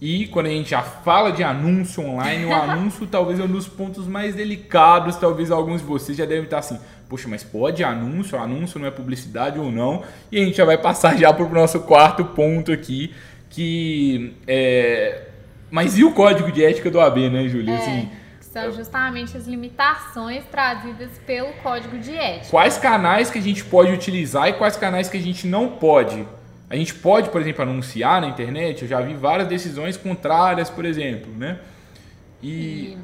[0.00, 3.68] E quando a gente já fala de anúncio online, o anúncio talvez é um dos
[3.68, 5.14] pontos mais delicados.
[5.14, 6.76] Talvez alguns de vocês já devem estar assim,
[7.08, 8.36] poxa, mas pode anúncio?
[8.36, 10.02] Anúncio não é publicidade ou não?
[10.32, 13.14] E a gente já vai passar já para o nosso quarto ponto aqui,
[13.48, 15.28] que é...
[15.72, 17.72] Mas e o código de ética do AB, né, Júlia?
[17.72, 17.76] É.
[17.78, 22.50] Assim, são justamente as limitações trazidas pelo código de ética.
[22.50, 26.28] Quais canais que a gente pode utilizar e quais canais que a gente não pode?
[26.68, 28.82] A gente pode, por exemplo, anunciar na internet.
[28.82, 31.58] Eu já vi várias decisões contrárias, por exemplo, né?
[32.42, 32.98] E,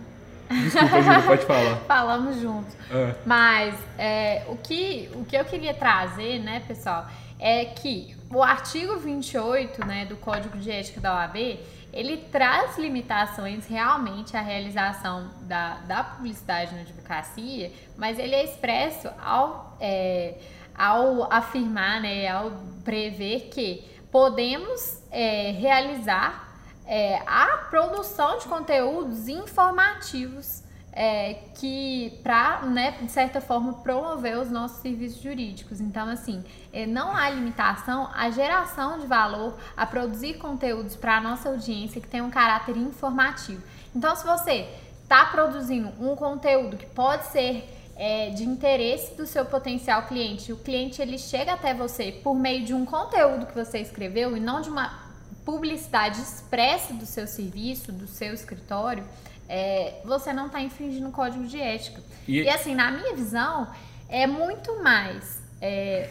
[0.50, 0.54] e...
[0.60, 1.76] desculpa, Júlia, pode falar.
[1.88, 2.74] Falamos juntos.
[2.90, 3.14] É.
[3.24, 7.06] Mas é, o que o que eu queria trazer, né, pessoal,
[7.40, 11.58] é que o artigo 28, né, do Código de Ética da OAB
[11.92, 19.08] ele traz limitações realmente à realização da, da publicidade na advocacia, mas ele é expresso
[19.20, 20.34] ao, é,
[20.76, 22.52] ao afirmar, né, ao
[22.84, 26.48] prever que podemos é, realizar
[26.86, 34.50] é, a produção de conteúdos informativos é, que para, né, de certa forma, promover os
[34.50, 35.80] nossos serviços jurídicos.
[35.80, 41.20] Então, assim, é, não há limitação à geração de valor, a produzir conteúdos para a
[41.20, 43.62] nossa audiência que tem um caráter informativo.
[43.94, 44.68] Então, se você
[45.02, 50.56] está produzindo um conteúdo que pode ser é, de interesse do seu potencial cliente, o
[50.56, 54.60] cliente ele chega até você por meio de um conteúdo que você escreveu e não
[54.60, 55.08] de uma
[55.44, 59.04] publicidade expressa do seu serviço, do seu escritório,
[59.48, 62.02] é, você não está infringindo o código de ética.
[62.26, 62.42] E...
[62.42, 62.48] e...
[62.48, 63.68] assim, na minha visão,
[64.08, 66.10] é muito mais é,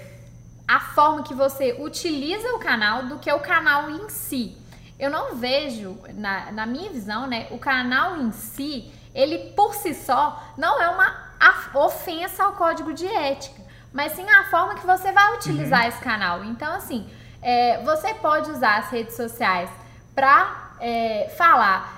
[0.67, 4.58] a forma que você utiliza o canal do que o canal em si.
[5.00, 9.93] Eu não vejo, na, na minha visão, né, o canal em si, ele por si
[9.93, 11.28] só não é uma
[11.76, 13.62] ofensa ao código de ética,
[13.93, 15.88] mas sim a forma que você vai utilizar uhum.
[15.88, 16.43] esse canal.
[16.43, 17.08] Então, assim,
[17.41, 19.69] é, você pode usar as redes sociais
[20.15, 21.97] para é, falar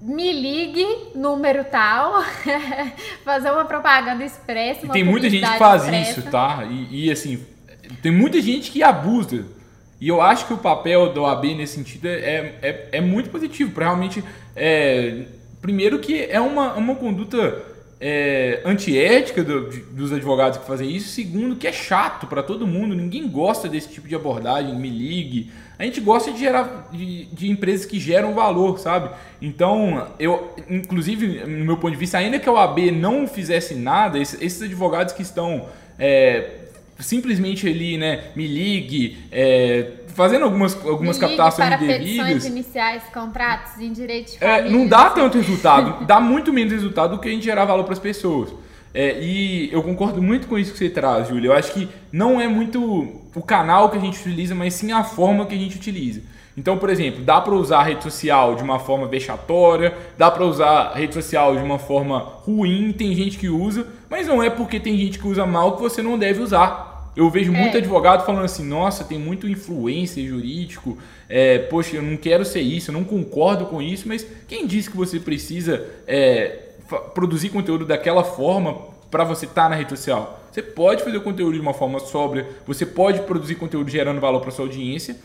[0.00, 2.22] me ligue, número tal,
[3.24, 4.84] fazer uma propaganda expressa.
[4.84, 6.20] Uma tem muita gente que faz expressa.
[6.20, 6.66] isso, tá?
[6.68, 7.44] E, e, assim,
[8.02, 9.44] tem muita gente que abusa.
[10.00, 13.72] E eu acho que o papel do AB nesse sentido é, é, é muito positivo,
[13.72, 14.22] para realmente.
[14.54, 15.24] É,
[15.60, 17.62] primeiro, que é uma, uma conduta
[18.00, 21.08] é, antiética do, de, dos advogados que fazem isso.
[21.08, 22.94] Segundo, que é chato para todo mundo.
[22.94, 24.74] Ninguém gosta desse tipo de abordagem.
[24.74, 25.50] Me ligue.
[25.78, 29.10] A gente gosta de gerar de, de, empresas que geram valor, sabe?
[29.42, 34.18] Então, eu, inclusive, no meu ponto de vista, ainda que a OAB não fizesse nada,
[34.18, 35.66] esses, esses advogados que estão
[35.98, 36.66] é,
[36.98, 42.46] simplesmente ali, né, me ligue, é, fazendo algumas, algumas captações para indevidas.
[42.46, 47.16] iniciais, contratos em direito de família, é, Não dá tanto resultado, dá muito menos resultado
[47.16, 48.50] do que a gente gerar valor para as pessoas.
[48.96, 51.48] É, e eu concordo muito com isso que você traz, Júlia.
[51.48, 52.80] Eu acho que não é muito
[53.34, 56.22] o canal que a gente utiliza, mas sim a forma que a gente utiliza.
[56.56, 60.46] Então, por exemplo, dá para usar a rede social de uma forma vexatória, dá para
[60.46, 64.48] usar a rede social de uma forma ruim, tem gente que usa, mas não é
[64.48, 67.12] porque tem gente que usa mal que você não deve usar.
[67.14, 67.78] Eu vejo muito é.
[67.78, 70.96] advogado falando assim, nossa, tem muito influência jurídico,
[71.28, 74.90] é, poxa, eu não quero ser isso, eu não concordo com isso, mas quem disse
[74.90, 76.65] que você precisa é,
[77.14, 80.40] produzir conteúdo daquela forma para você estar tá na rede social?
[80.50, 84.40] Você pode fazer o conteúdo de uma forma sóbria, você pode produzir conteúdo gerando valor
[84.40, 85.16] para sua audiência,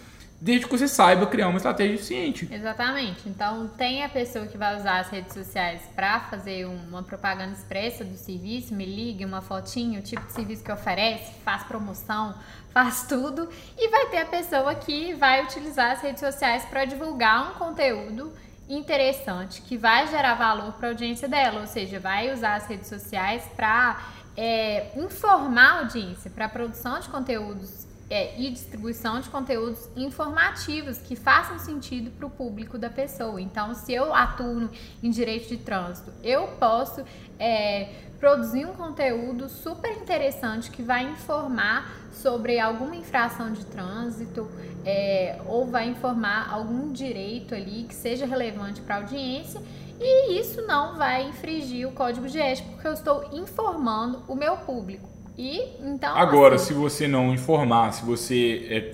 [0.42, 2.50] desde que você saiba criar uma estratégia eficiente.
[2.52, 3.30] Exatamente.
[3.30, 8.04] Então, tem a pessoa que vai usar as redes sociais para fazer uma propaganda expressa
[8.04, 12.34] do serviço, me ligue, uma fotinho, o tipo de serviço que oferece, faz promoção,
[12.74, 13.48] faz tudo.
[13.78, 18.34] E vai ter a pessoa que vai utilizar as redes sociais para divulgar um conteúdo
[18.76, 22.88] interessante que vai gerar valor para a audiência dela, ou seja, vai usar as redes
[22.88, 24.02] sociais para
[24.36, 30.98] é, informar a audiência, para a produção de conteúdos é, e distribuição de conteúdos informativos
[30.98, 33.42] que façam sentido para o público da pessoa.
[33.42, 34.70] Então, se eu atuo
[35.02, 37.04] em direito de trânsito, eu posso
[37.40, 37.90] é,
[38.22, 44.48] produzir um conteúdo super interessante que vai informar sobre alguma infração de trânsito
[44.86, 49.60] é, ou vai informar algum direito ali que seja relevante para a audiência
[50.00, 54.56] e isso não vai infringir o código de ética porque eu estou informando o meu
[54.56, 55.10] público.
[55.36, 58.92] E então agora, assim, se você não informar, se você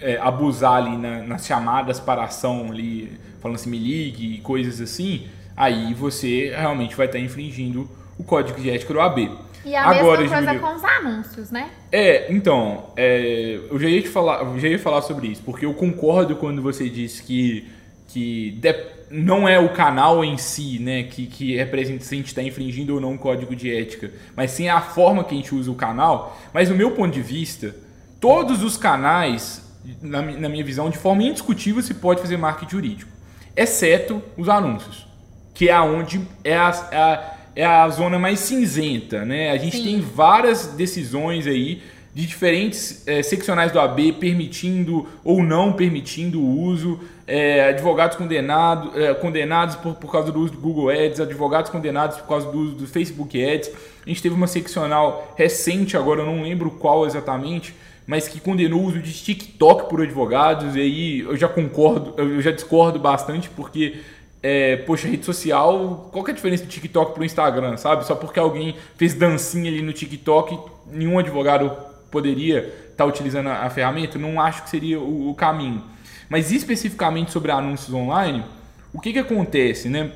[0.00, 4.40] é, é, abusar ali na, nas chamadas para ação ali, falando assim me ligue e
[4.40, 9.30] coisas assim, aí você realmente vai estar infringindo o código de ética do AB.
[9.64, 11.70] E a Agora, mesma coisa com os anúncios, né?
[11.90, 15.72] É, então, é, eu já ia te falar, já ia falar sobre isso, porque eu
[15.72, 17.68] concordo quando você diz que,
[18.08, 18.74] que de,
[19.10, 22.94] não é o canal em si, né, que, que representa se a gente está infringindo
[22.94, 25.74] ou não o código de ética, mas sim a forma que a gente usa o
[25.74, 26.38] canal.
[26.52, 27.74] Mas no meu ponto de vista,
[28.20, 29.62] todos os canais,
[30.00, 33.10] na, na minha visão, de forma indiscutível se pode fazer marketing jurídico,
[33.56, 35.06] exceto os anúncios,
[35.52, 39.50] que é onde é a, é a é a zona mais cinzenta, né?
[39.50, 39.84] A gente Sim.
[39.84, 41.82] tem várias decisões aí
[42.14, 48.98] de diferentes é, seccionais do AB permitindo ou não permitindo o uso, é, advogados condenado,
[48.98, 52.58] é, condenados por, por causa do uso do Google Ads, advogados condenados por causa do
[52.58, 53.70] uso do Facebook Ads.
[54.06, 57.74] A gente teve uma seccional recente, agora eu não lembro qual exatamente,
[58.06, 62.40] mas que condenou o uso de TikTok por advogados, e aí eu já concordo, eu
[62.40, 63.98] já discordo bastante, porque
[64.42, 68.06] é, poxa, rede social, qual que é a diferença do TikTok pro Instagram, sabe?
[68.06, 70.58] Só porque alguém fez dancinha ali no TikTok,
[70.90, 71.70] nenhum advogado
[72.10, 74.18] poderia estar tá utilizando a, a, ferramenta?
[74.18, 75.82] Não acho que seria o, o, caminho.
[76.28, 78.42] Mas especificamente sobre anúncios online,
[78.94, 80.12] o que que acontece, né?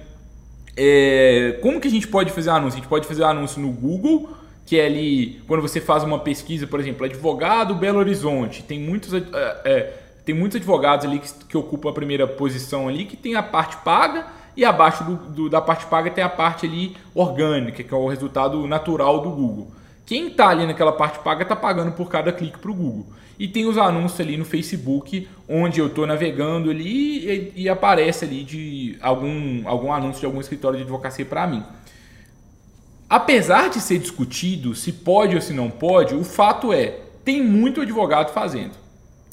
[0.77, 2.79] É, como que a gente pode fazer anúncio?
[2.79, 4.31] A gente pode fazer anúncio no Google,
[4.65, 9.13] que é ali, quando você faz uma pesquisa, por exemplo, advogado Belo Horizonte, tem muitos...
[9.13, 9.23] É,
[9.65, 13.43] é, tem muitos advogados ali que, que ocupam a primeira posição ali, que tem a
[13.43, 17.93] parte paga e abaixo do, do, da parte paga tem a parte ali orgânica, que
[17.93, 19.69] é o resultado natural do Google.
[20.07, 23.07] Quem está ali naquela parte paga está pagando por cada clique para o Google.
[23.39, 28.25] E tem os anúncios ali no Facebook, onde eu estou navegando ali e, e, aparece
[28.25, 31.65] ali de algum, algum anúncio de algum escritório de advocacia para mim.
[33.11, 37.81] Apesar de ser discutido se pode ou se não pode, o fato é, tem muito
[37.81, 38.84] advogado fazendo.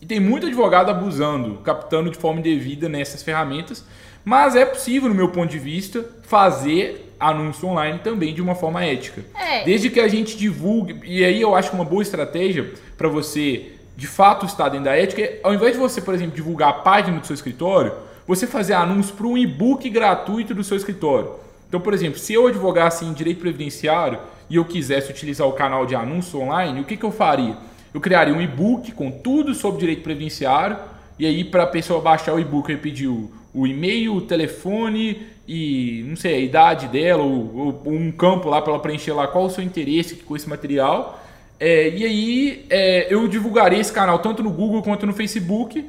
[0.02, 3.86] E tem muito advogado abusando, captando de forma indevida nessas ferramentas,
[4.26, 8.84] mas é possível, no meu ponto de vista, fazer anúncio online também de uma forma
[8.84, 9.24] ética.
[9.40, 9.64] É.
[9.64, 13.74] Desde que a gente divulgue, e aí eu acho que uma boa estratégia para você
[13.96, 16.74] de fato estar dentro da ética é, ao invés de você, por exemplo, divulgar a
[16.74, 17.94] página do seu escritório,
[18.26, 21.32] você fazer anúncio para um e-book gratuito do seu escritório.
[21.68, 25.86] Então, por exemplo, se eu advogasse em direito previdenciário e eu quisesse utilizar o canal
[25.86, 27.56] de anúncio online, o que, que eu faria?
[27.94, 30.78] Eu criaria um e-book com tudo sobre direito previdenciário.
[31.20, 35.22] E aí, para a pessoa baixar o e-book, eu pedi o, o e-mail, o telefone
[35.48, 39.28] e, não sei, a idade dela, ou, ou um campo lá para ela preencher lá
[39.28, 41.22] qual o seu interesse com esse material.
[41.60, 45.86] É, e aí, é, eu divulgaria esse canal tanto no Google quanto no Facebook.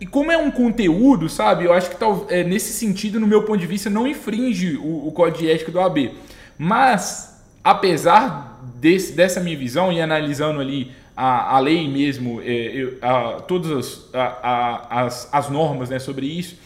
[0.00, 1.64] E como é um conteúdo, sabe?
[1.64, 5.06] Eu acho que tal, é, nesse sentido, no meu ponto de vista, não infringe o,
[5.06, 6.12] o código de ética do AB.
[6.58, 13.40] Mas, apesar desse, dessa minha visão e analisando ali a, a lei mesmo, é, a,
[13.40, 16.56] todas as, a, as, as normas né, sobre isso,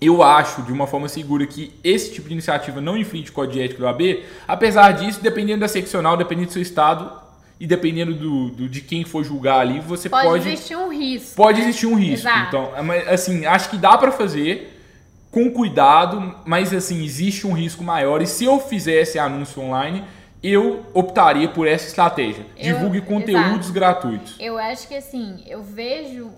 [0.00, 3.54] eu acho de uma forma segura que esse tipo de iniciativa não infringe o código
[3.54, 7.10] de ética do AB, apesar disso, dependendo da seccional, dependendo do seu estado
[7.58, 10.26] e dependendo do, do de quem for julgar ali, você pode.
[10.26, 11.36] Pode existir um risco.
[11.36, 11.68] Pode né?
[11.68, 12.28] existir um risco.
[12.28, 12.48] Exato.
[12.48, 14.74] Então, é assim, acho que dá para fazer
[15.30, 18.22] com cuidado, mas assim, existe um risco maior.
[18.22, 20.04] E se eu fizesse anúncio online,
[20.42, 22.46] eu optaria por essa estratégia.
[22.56, 23.72] Eu, Divulgue conteúdos exato.
[23.72, 24.36] gratuitos.
[24.38, 26.30] Eu acho que assim, eu vejo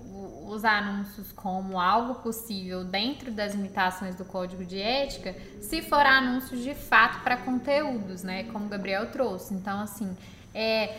[0.48, 6.62] os anúncios como algo possível dentro das limitações do código de ética, se for anúncios
[6.62, 8.44] de fato para conteúdos, né?
[8.44, 9.54] Como o Gabriel trouxe.
[9.54, 10.16] Então, assim,
[10.52, 10.96] é,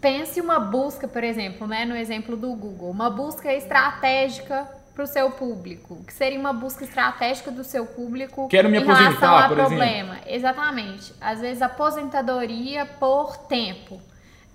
[0.00, 1.84] pense uma busca, por exemplo, né?
[1.84, 6.84] No exemplo do Google, uma busca estratégica para o seu público, que seria uma busca
[6.84, 10.14] estratégica do seu público Quero me em relação ao problema.
[10.14, 10.34] Exemplo.
[10.34, 11.14] Exatamente.
[11.20, 14.00] Às vezes aposentadoria por tempo.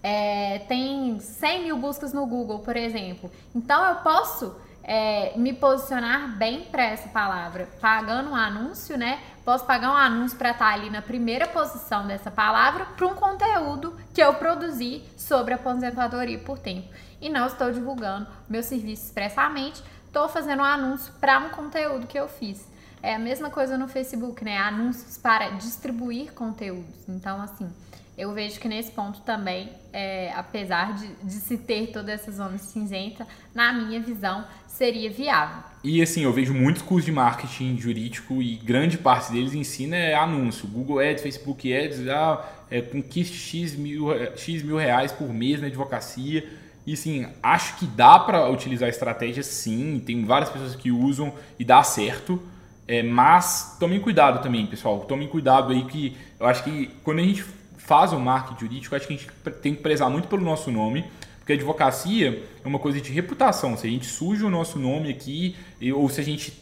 [0.04, 3.32] É, tem 100 mil buscas no Google, por exemplo.
[3.56, 4.56] Então eu posso
[4.88, 9.20] é, me posicionar bem para essa palavra, pagando um anúncio, né?
[9.44, 13.14] Posso pagar um anúncio para estar tá ali na primeira posição dessa palavra para um
[13.14, 16.88] conteúdo que eu produzi sobre aposentadoria por tempo.
[17.20, 19.84] E não estou divulgando meu serviço expressamente,
[20.18, 22.68] estou fazendo um anúncio para um conteúdo que eu fiz.
[23.04, 24.58] É a mesma coisa no Facebook, né?
[24.58, 27.08] Anúncios para distribuir conteúdos.
[27.08, 27.70] Então, assim,
[28.18, 32.58] eu vejo que nesse ponto também, é, apesar de, de se ter toda essa zona
[32.58, 35.62] cinzenta, na minha visão, seria viável.
[35.84, 40.16] E assim, eu vejo muitos cursos de marketing jurídico e grande parte deles ensina é
[40.16, 40.68] anúncio.
[40.68, 45.68] Google Ads, Facebook Ads, ah, é, conquiste X mil, X mil reais por mês na
[45.68, 46.50] advocacia.
[46.88, 51.34] E assim, acho que dá para utilizar a estratégia sim, tem várias pessoas que usam
[51.60, 52.42] e dá certo.
[52.88, 55.02] É, mas tomem cuidado também, pessoal.
[55.02, 57.44] Tomem cuidado aí que eu acho que quando a gente
[57.78, 59.30] faz o marketing jurídico, acho que a gente
[59.62, 61.04] tem que prezar muito pelo nosso nome,
[61.40, 63.76] porque advocacia é uma coisa de reputação.
[63.76, 65.58] Se a gente suja o nosso nome aqui,
[65.94, 66.58] ou se a gente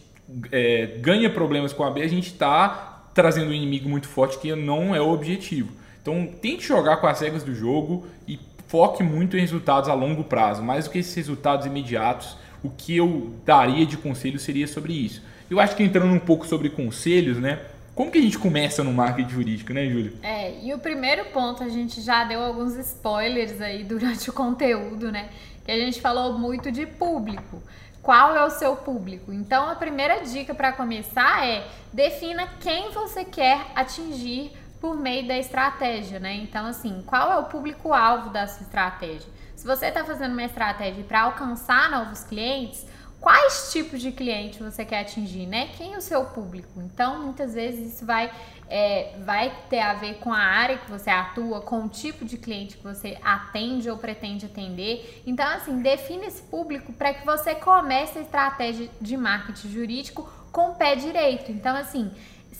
[0.51, 4.55] é, ganha problemas com a B, a gente está trazendo um inimigo muito forte que
[4.55, 5.71] não é o objetivo.
[6.01, 8.39] Então tente jogar com as regras do jogo e
[8.75, 10.61] foque muito em resultados a longo prazo.
[10.61, 15.23] Mais do que esses resultados imediatos, o que eu daria de conselho seria sobre isso.
[15.49, 17.61] Eu acho que entrando um pouco sobre conselhos, né?
[17.95, 20.11] Como que a gente começa no marketing jurídico, né, Júlia?
[20.21, 25.09] É, e o primeiro ponto, a gente já deu alguns spoilers aí durante o conteúdo,
[25.09, 25.29] né?
[25.63, 27.63] Que a gente falou muito de público.
[28.01, 29.31] Qual é o seu público?
[29.31, 35.37] Então, a primeira dica para começar é defina quem você quer atingir por meio da
[35.37, 36.35] estratégia, né?
[36.35, 39.27] Então, assim, qual é o público-alvo da sua estratégia?
[39.55, 42.85] Se você está fazendo uma estratégia para alcançar novos clientes,
[43.19, 45.69] quais tipos de cliente você quer atingir, né?
[45.77, 46.79] Quem é o seu público?
[46.81, 48.31] Então, muitas vezes isso vai,
[48.69, 52.37] é, vai ter a ver com a área que você atua, com o tipo de
[52.37, 55.23] cliente que você atende ou pretende atender.
[55.25, 60.69] Então, assim, define esse público para que você comece a estratégia de marketing jurídico com
[60.69, 61.51] o pé direito.
[61.51, 62.11] Então, assim,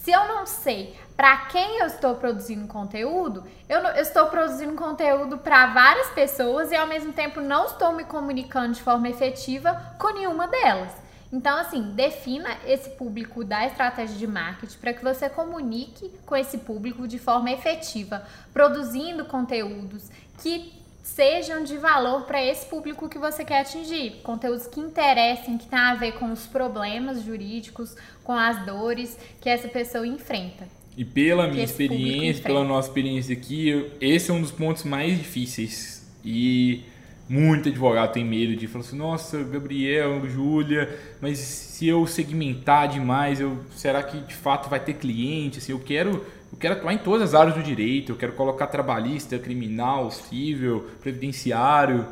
[0.05, 4.75] se eu não sei para quem eu estou produzindo conteúdo, eu, não, eu estou produzindo
[4.75, 9.73] conteúdo para várias pessoas e ao mesmo tempo não estou me comunicando de forma efetiva
[9.97, 10.91] com nenhuma delas.
[11.33, 16.59] Então, assim, defina esse público da estratégia de marketing para que você comunique com esse
[16.59, 20.71] público de forma efetiva, produzindo conteúdos que
[21.05, 24.21] sejam de valor para esse público que você quer atingir.
[24.23, 29.47] Conteúdos que interessem, que tenham a ver com os problemas jurídicos, com as dores que
[29.47, 30.67] essa pessoa enfrenta.
[30.97, 36.09] E pela minha experiência, pela nossa experiência aqui, esse é um dos pontos mais difíceis.
[36.23, 36.83] E
[37.29, 40.89] muito advogado tem medo de falar assim, nossa, Gabriel, Júlia,
[41.21, 45.59] mas se eu segmentar demais, eu, será que de fato vai ter cliente?
[45.59, 48.67] Assim, eu quero, eu quero atuar em todas as áreas do direito, eu quero colocar
[48.67, 52.07] trabalhista, criminal, civil, previdenciário.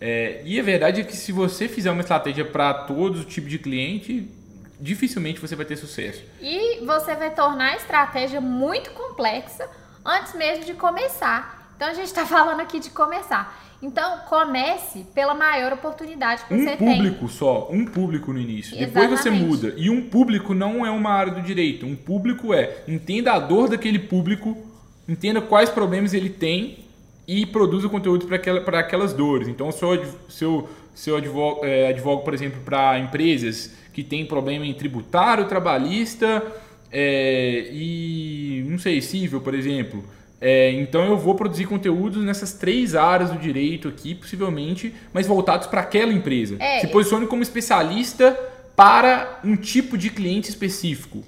[0.00, 3.50] É, e a verdade é que se você fizer uma estratégia para todos os tipos
[3.50, 4.28] de cliente,
[4.80, 6.22] dificilmente você vai ter sucesso.
[6.40, 9.68] E você vai tornar a estratégia muito complexa
[10.04, 11.72] antes mesmo de começar.
[11.76, 13.63] Então a gente está falando aqui de começar.
[13.82, 16.88] Então comece pela maior oportunidade que um você tem.
[16.88, 18.74] Um público só, um público no início.
[18.74, 18.94] Exatamente.
[18.94, 19.74] Depois você muda.
[19.76, 21.86] E um público não é uma área do direito.
[21.86, 24.56] Um público é entenda a dor daquele público,
[25.08, 26.78] entenda quais problemas ele tem
[27.26, 29.48] e produza conteúdo para aquela, aquelas dores.
[29.48, 34.02] Então se eu, se eu, se eu advogo, é, advogo, por exemplo, para empresas que
[34.02, 36.42] tem problema em tributário, trabalhista
[36.90, 40.04] é, e, não sei, civil, por exemplo.
[40.40, 45.66] É, então eu vou produzir conteúdos nessas três áreas do direito aqui, possivelmente, mas voltados
[45.66, 46.56] para aquela empresa.
[46.58, 48.32] É, Se posicione como especialista
[48.76, 51.24] para um tipo de cliente específico.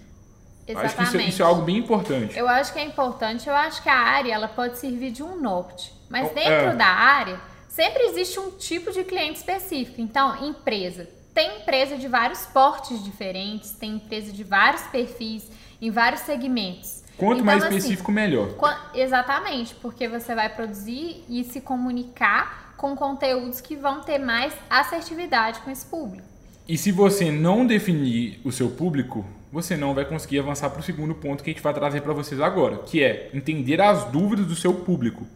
[0.66, 0.86] Exatamente.
[0.86, 2.36] Acho que isso, é, isso, é algo bem importante.
[2.36, 3.48] Eu acho que é importante.
[3.48, 6.74] Eu acho que a área ela pode servir de um norte, mas dentro é.
[6.74, 10.00] da área sempre existe um tipo de cliente específico.
[10.00, 15.44] Então, empresa tem empresa de vários portes diferentes, tem empresa de vários perfis,
[15.82, 16.95] em vários segmentos.
[17.16, 18.48] Quanto então, mais assim, específico, assim, melhor.
[18.94, 25.60] Exatamente, porque você vai produzir e se comunicar com conteúdos que vão ter mais assertividade
[25.60, 26.26] com esse público.
[26.68, 30.82] E se você não definir o seu público, você não vai conseguir avançar para o
[30.82, 34.46] segundo ponto que a gente vai trazer para vocês agora, que é entender as dúvidas
[34.46, 35.26] do seu público.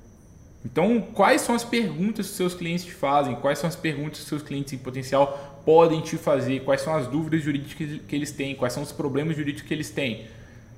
[0.65, 3.35] Então, quais são as perguntas que seus clientes te fazem?
[3.37, 6.61] Quais são as perguntas que seus clientes em potencial podem te fazer?
[6.65, 8.55] Quais são as dúvidas jurídicas que eles têm?
[8.55, 10.27] Quais são os problemas jurídicos que eles têm?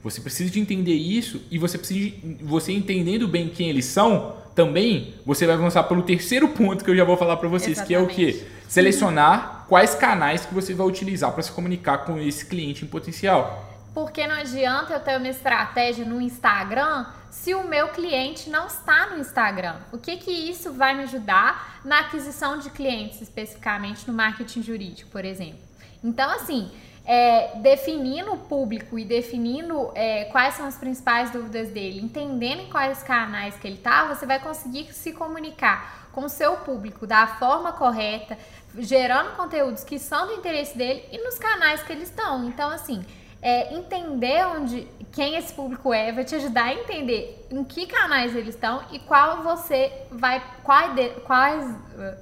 [0.03, 4.37] Você precisa de entender isso e você precisa de, você entendendo bem quem eles são,
[4.55, 7.89] também você vai avançar pelo terceiro ponto que eu já vou falar para vocês, Exatamente.
[7.89, 12.19] que é o que selecionar quais canais que você vai utilizar para se comunicar com
[12.19, 13.71] esse cliente em potencial.
[13.95, 19.11] Porque não adianta eu ter uma estratégia no Instagram se o meu cliente não está
[19.11, 19.77] no Instagram.
[19.93, 25.11] O que que isso vai me ajudar na aquisição de clientes, especificamente no marketing jurídico,
[25.11, 25.61] por exemplo?
[26.03, 26.71] Então, assim,
[27.05, 32.71] é, definindo o público e definindo é, quais são as principais dúvidas dele, entendendo em
[32.71, 37.27] quais canais que ele está, você vai conseguir se comunicar com o seu público da
[37.27, 38.39] forma correta,
[38.79, 42.47] gerando conteúdos que são do interesse dele e nos canais que eles estão.
[42.47, 43.05] Então, assim,
[43.43, 48.37] é, entender onde quem esse público é, vai te ajudar a entender em que canais
[48.37, 51.77] eles estão e qual você vai quais de, quais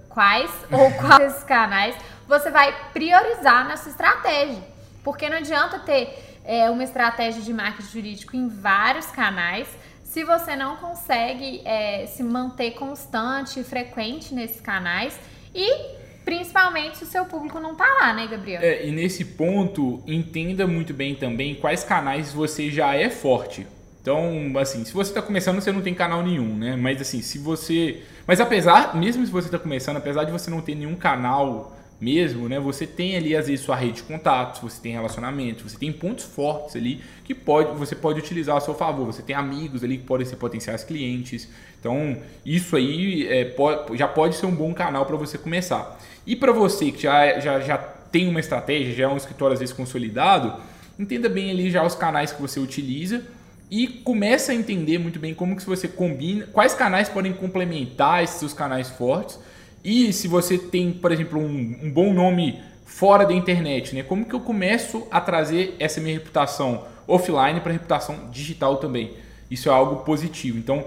[0.09, 1.95] quais ou quais canais
[2.31, 4.63] você vai priorizar na sua estratégia,
[5.03, 9.69] porque não adianta ter é, uma estratégia de marketing jurídico em vários canais
[10.05, 15.19] se você não consegue é, se manter constante e frequente nesses canais
[15.55, 18.61] e Principalmente se o seu público não tá lá, né, Gabriel?
[18.61, 23.67] É, e nesse ponto, entenda muito bem também quais canais você já é forte.
[24.01, 26.77] Então, assim, se você está começando, você não tem canal nenhum, né?
[26.77, 28.03] Mas assim, se você.
[28.27, 32.49] Mas apesar, mesmo se você está começando, apesar de você não ter nenhum canal mesmo,
[32.49, 32.59] né?
[32.59, 36.25] Você tem ali às vezes sua rede de contatos, você tem relacionamento, você tem pontos
[36.25, 39.07] fortes ali que pode, você pode utilizar a seu favor.
[39.07, 41.49] Você tem amigos ali que podem ser potenciais clientes.
[41.79, 46.01] Então, isso aí é, pode, já pode ser um bom canal para você começar.
[46.27, 49.61] E para você que já, já, já tem uma estratégia, já é um escritório às
[49.61, 50.61] vezes consolidado,
[50.99, 53.23] entenda bem ali já os canais que você utiliza
[53.71, 58.37] e começa a entender muito bem como que você combina, quais canais podem complementar esses
[58.37, 59.39] seus canais fortes
[59.85, 64.03] e se você tem, por exemplo, um, um bom nome fora da internet, né?
[64.03, 69.13] Como que eu começo a trazer essa minha reputação offline para reputação digital também?
[69.51, 70.59] Isso é algo positivo.
[70.59, 70.85] Então,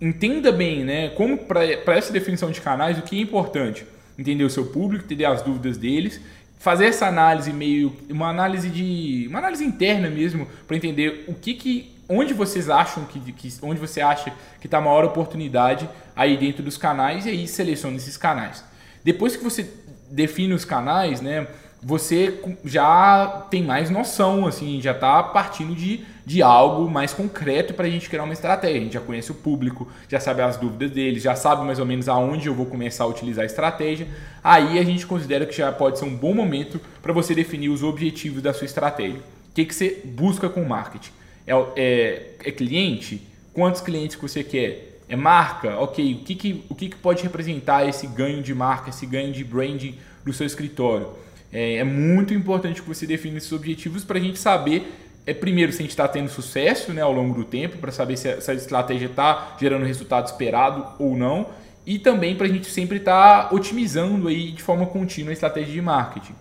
[0.00, 1.08] entenda bem, né?
[1.10, 3.86] Como para essa definição de canais, o que é importante?
[4.18, 6.20] Entender o seu público, entender as dúvidas deles,
[6.58, 11.54] fazer essa análise meio uma análise de uma análise interna mesmo para entender o que
[11.54, 16.36] que onde vocês acham que, que onde você acha que está a maior oportunidade aí
[16.36, 18.64] dentro dos canais e aí selecione esses canais.
[19.02, 19.70] Depois que você
[20.10, 21.46] define os canais, né,
[21.86, 27.86] você já tem mais noção, assim, já está partindo de, de algo mais concreto para
[27.86, 28.80] a gente criar uma estratégia.
[28.80, 31.84] A gente já conhece o público, já sabe as dúvidas deles, já sabe mais ou
[31.84, 34.08] menos aonde eu vou começar a utilizar a estratégia.
[34.42, 37.82] Aí a gente considera que já pode ser um bom momento para você definir os
[37.82, 39.18] objetivos da sua estratégia.
[39.18, 41.12] O que, que você busca com o marketing?
[41.46, 43.22] É, é, é cliente?
[43.52, 45.00] Quantos clientes que você quer?
[45.08, 45.78] É marca?
[45.78, 49.32] Ok, o que, que, o que, que pode representar esse ganho de marca, esse ganho
[49.32, 51.08] de branding do seu escritório?
[51.52, 54.92] É, é muito importante que você defina esses objetivos para a gente saber,
[55.26, 58.16] é, primeiro, se a gente está tendo sucesso né, ao longo do tempo, para saber
[58.16, 61.46] se essa estratégia está gerando o resultado esperado ou não,
[61.86, 65.72] e também para a gente sempre estar tá otimizando aí de forma contínua a estratégia
[65.72, 66.34] de marketing.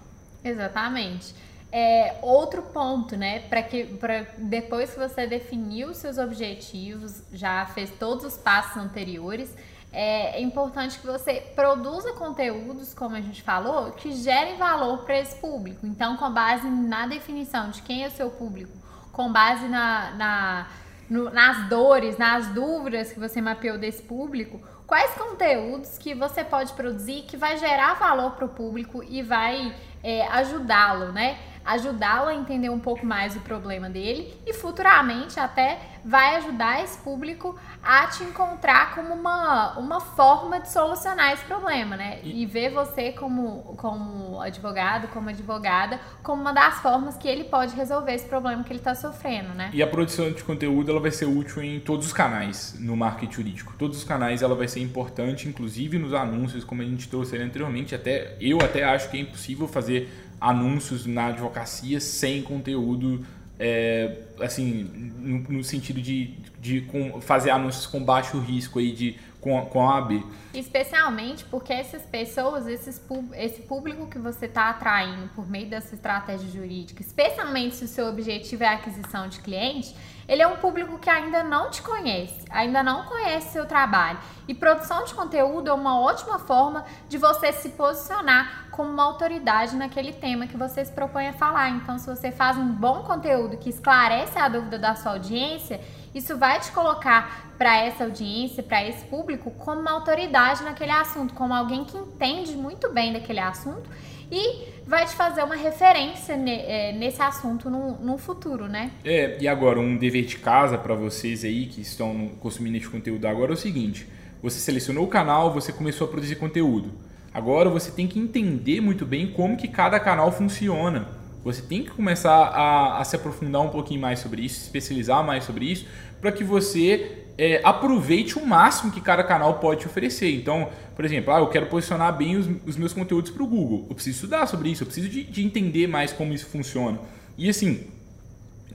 [0.43, 1.35] Exatamente.
[1.75, 7.89] É, outro ponto, né, para que pra depois que você definiu seus objetivos, já fez
[7.89, 9.55] todos os passos anteriores,
[9.91, 15.17] é, é importante que você produza conteúdos, como a gente falou, que gerem valor para
[15.17, 15.87] esse público.
[15.87, 18.77] Então, com base na definição de quem é o seu público,
[19.11, 20.67] com base na, na
[21.09, 26.73] no, nas dores, nas dúvidas que você mapeou desse público, quais conteúdos que você pode
[26.73, 31.37] produzir que vai gerar valor para o público e vai é, ajudá-lo, né?
[31.65, 36.97] Ajudá-lo a entender um pouco mais o problema dele e futuramente até vai ajudar esse
[36.97, 42.19] público a te encontrar como uma, uma forma de solucionar esse problema, né?
[42.23, 47.45] E, e ver você como, como advogado, como advogada, como uma das formas que ele
[47.45, 49.69] pode resolver esse problema que ele está sofrendo, né?
[49.73, 53.33] E a produção de conteúdo ela vai ser útil em todos os canais no marketing
[53.33, 53.73] jurídico.
[53.77, 57.95] Todos os canais ela vai ser importante, inclusive nos anúncios, como a gente trouxe anteriormente.
[57.95, 60.09] Até eu até acho que é impossível fazer
[60.43, 63.25] anúncios na advocacia sem conteúdo,
[63.57, 64.83] é, assim,
[65.17, 69.89] no, no, sentido de, de com, fazer anúncios com baixo risco aí de, com, com
[69.89, 70.21] a AB.
[70.53, 73.01] Especialmente porque essas pessoas, esses,
[73.35, 78.07] esse público que você está atraindo por meio dessa estratégia jurídica, especialmente se o seu
[78.07, 79.95] objetivo é a aquisição de cliente,
[80.27, 84.19] ele é um público que ainda não te conhece, ainda não conhece seu trabalho.
[84.47, 89.75] E produção de conteúdo é uma ótima forma de você se posicionar como uma autoridade
[89.75, 91.69] naquele tema que você se propõe a falar.
[91.69, 95.79] Então, se você faz um bom conteúdo que esclarece a dúvida da sua audiência,
[96.13, 101.33] isso vai te colocar para essa audiência, para esse público, como uma autoridade naquele assunto,
[101.33, 103.89] como alguém que entende muito bem daquele assunto
[104.33, 108.89] e vai te fazer uma referência é, nesse assunto no, futuro, né?
[109.05, 113.27] É, e agora um dever de casa para vocês aí que estão consumindo esse conteúdo
[113.27, 114.07] agora é o seguinte:
[114.41, 116.91] você selecionou o canal, você começou a produzir conteúdo.
[117.31, 121.07] Agora você tem que entender muito bem como que cada canal funciona.
[121.43, 125.43] Você tem que começar a, a se aprofundar um pouquinho mais sobre isso, especializar mais
[125.43, 125.85] sobre isso,
[126.21, 130.33] para que você é, aproveite o máximo que cada canal pode te oferecer.
[130.33, 133.85] Então, por exemplo, ah, eu quero posicionar bem os, os meus conteúdos para o Google.
[133.89, 136.99] Eu preciso estudar sobre isso, eu preciso de, de entender mais como isso funciona.
[137.37, 137.87] E assim,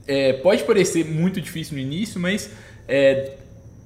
[0.07, 2.51] é, pode parecer muito difícil no início, mas
[2.87, 3.37] é,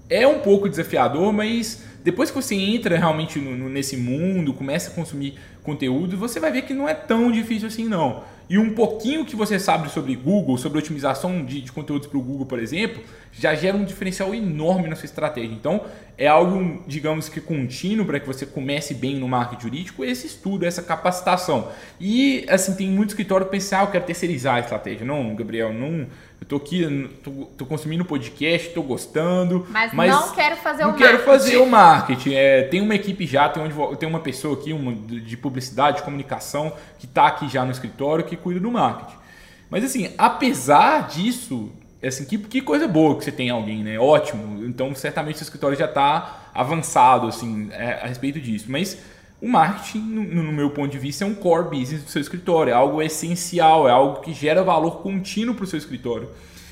[0.09, 4.91] é um pouco desafiador, mas depois que você entra realmente no, no, nesse mundo, começa
[4.91, 8.23] a consumir conteúdo, você vai ver que não é tão difícil assim não.
[8.49, 12.21] E um pouquinho que você sabe sobre Google, sobre otimização de, de conteúdos para o
[12.21, 13.01] Google, por exemplo,
[13.31, 15.53] já gera um diferencial enorme na sua estratégia.
[15.53, 15.81] Então,
[16.17, 20.65] é algo, digamos que contínuo para que você comece bem no marketing jurídico, esse estudo,
[20.65, 21.69] essa capacitação.
[21.99, 25.05] E, assim, tem muito escritório que pensa, ah, eu quero terceirizar a estratégia.
[25.05, 26.05] Não, Gabriel, não,
[26.43, 29.65] eu tô aqui, tô, tô consumindo podcast, tô gostando.
[29.69, 31.11] Mas, mas não quero fazer não o marketing.
[31.11, 32.33] Quero fazer o marketing.
[32.33, 36.03] É, tem uma equipe já, tem, um, tem uma pessoa aqui uma, de publicidade, de
[36.03, 39.15] comunicação, que está aqui já no escritório, que cuida do marketing.
[39.69, 41.71] Mas assim, apesar disso,
[42.03, 43.97] assim, que, que coisa boa que você tem alguém, né?
[43.97, 44.65] Ótimo.
[44.65, 48.65] Então, certamente o escritório já está avançado, assim, é, a respeito disso.
[48.67, 49.01] Mas
[49.43, 52.71] o marketing, no, no, meu ponto de vista, é um core business do seu escritório,
[52.71, 56.29] é algo essencial, é algo que gera valor contínuo para o seu escritório.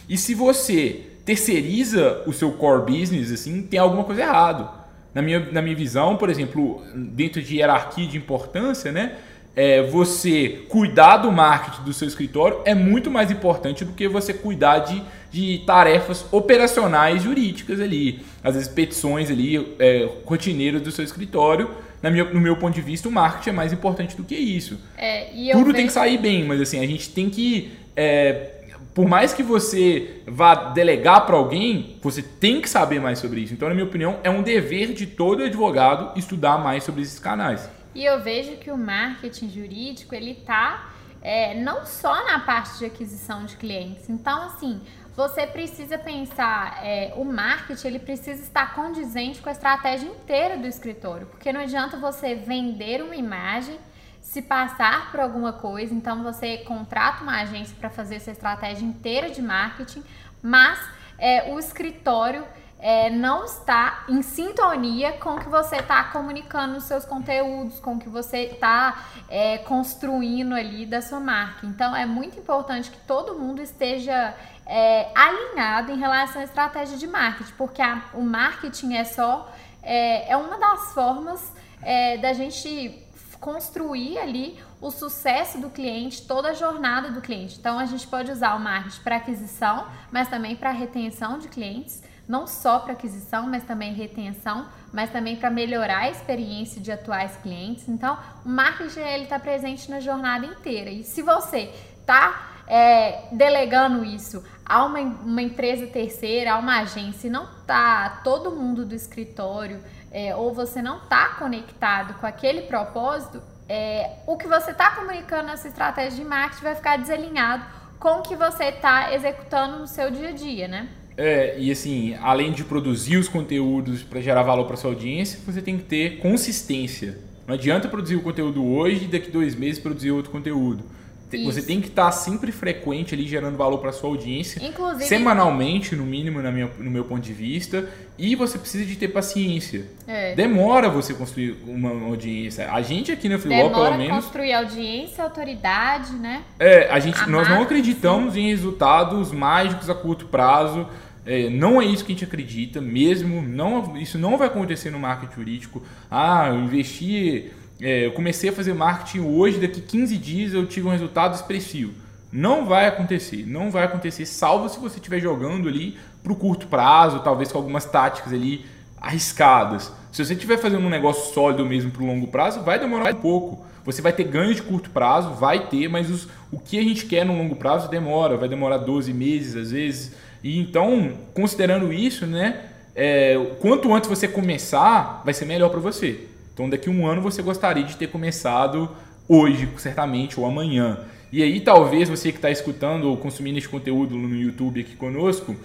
[0.08, 4.70] E se você terceiriza o seu core business, assim, tem alguma coisa errado.
[5.14, 9.18] Na minha, na minha visão, por exemplo, dentro de hierarquia de importância, né?
[9.54, 14.34] É, você cuidar do marketing do seu escritório é muito mais importante do que você
[14.34, 18.22] cuidar de, de tarefas operacionais jurídicas ali.
[18.42, 21.70] Às vezes, petições ali, é, rotineiras do seu escritório
[22.10, 24.80] minha, no meu ponto de vista, o marketing é mais importante do que isso.
[24.98, 25.74] É, Tudo vejo...
[25.76, 27.72] tem que sair bem, mas assim, a gente tem que.
[27.96, 28.58] É,
[28.94, 33.54] por mais que você vá delegar para alguém, você tem que saber mais sobre isso.
[33.54, 37.70] Então, na minha opinião, é um dever de todo advogado estudar mais sobre esses canais.
[37.94, 40.92] E eu vejo que o marketing jurídico, ele tá
[41.22, 44.10] é, não só na parte de aquisição de clientes.
[44.10, 44.82] Então, assim,
[45.16, 50.68] você precisa pensar, é, o marketing ele precisa estar condizente com a estratégia inteira do
[50.68, 53.78] escritório, porque não adianta você vender uma imagem,
[54.22, 59.30] se passar por alguma coisa, então você contrata uma agência para fazer essa estratégia inteira
[59.30, 60.04] de marketing,
[60.42, 60.80] mas
[61.18, 62.46] é, o escritório
[62.82, 67.94] é, não está em sintonia com o que você está comunicando nos seus conteúdos, com
[67.94, 71.68] o que você está é, construindo ali da sua marca.
[71.68, 74.34] Então é muito importante que todo mundo esteja
[74.72, 79.52] é, alinhado em relação à estratégia de marketing, porque a, o marketing é só
[79.84, 81.52] é, é uma das formas
[81.82, 83.06] é, da gente
[83.42, 87.58] construir ali o sucesso do cliente, toda a jornada do cliente.
[87.60, 92.02] Então a gente pode usar o marketing para aquisição, mas também para retenção de clientes
[92.28, 97.36] não só para aquisição, mas também retenção, mas também para melhorar a experiência de atuais
[97.44, 97.90] clientes.
[97.90, 100.90] Então, o marketing ele está presente na jornada inteira.
[100.90, 107.28] E se você está é, delegando isso a uma, uma, empresa terceira, a uma agência,
[107.28, 112.62] e não está todo mundo do escritório, é, ou você não está conectado com aquele
[112.62, 117.66] propósito, é, o que você está comunicando nessa estratégia de marketing vai ficar desalinhado
[118.00, 120.88] com o que você está executando no seu dia a dia, né?
[121.18, 125.62] É, e assim, além de produzir os conteúdos para gerar valor para sua audiência, você
[125.62, 127.18] tem que ter consistência.
[127.46, 131.01] Não adianta produzir o conteúdo hoje e daqui dois meses produzir outro conteúdo.
[131.38, 131.52] Isso.
[131.52, 136.04] Você tem que estar sempre frequente ali gerando valor para sua audiência, Inclusive, semanalmente no
[136.04, 139.86] mínimo na minha, no meu ponto de vista, e você precisa de ter paciência.
[140.08, 140.36] É.
[140.36, 142.72] Demora você construir uma audiência.
[142.72, 146.44] A gente aqui na Freeló, pelo menos, construir audiência, autoridade, né?
[146.60, 148.42] É, a gente, a nós marca, não acreditamos sim.
[148.42, 150.88] em resultados mágicos a curto prazo.
[151.26, 153.42] É, não é isso que a gente acredita mesmo.
[153.42, 155.84] Não, isso não vai acontecer no marketing jurídico.
[156.10, 157.52] Ah, eu investi
[157.82, 161.94] é, eu comecei a fazer marketing hoje, daqui 15 dias eu tive um resultado expressivo.
[162.32, 166.68] Não vai acontecer, não vai acontecer, salvo se você estiver jogando ali para o curto
[166.68, 168.66] prazo, talvez com algumas táticas ali
[169.02, 169.92] arriscadas.
[170.12, 173.18] Se você estiver fazendo um negócio sólido mesmo para o longo prazo, vai demorar um
[173.18, 173.66] pouco.
[173.84, 177.06] Você vai ter ganhos de curto prazo, vai ter, mas os, o que a gente
[177.08, 180.14] quer no longo prazo demora, vai demorar 12 meses às vezes.
[180.44, 182.66] E então, considerando isso, né,
[182.96, 186.31] é, quanto antes você começar, vai ser melhor para você.
[186.54, 188.90] Então, daqui a um ano você gostaria de ter começado
[189.28, 191.00] hoje, certamente, ou amanhã.
[191.32, 195.56] E aí, talvez você que está escutando ou consumindo esse conteúdo no YouTube aqui conosco,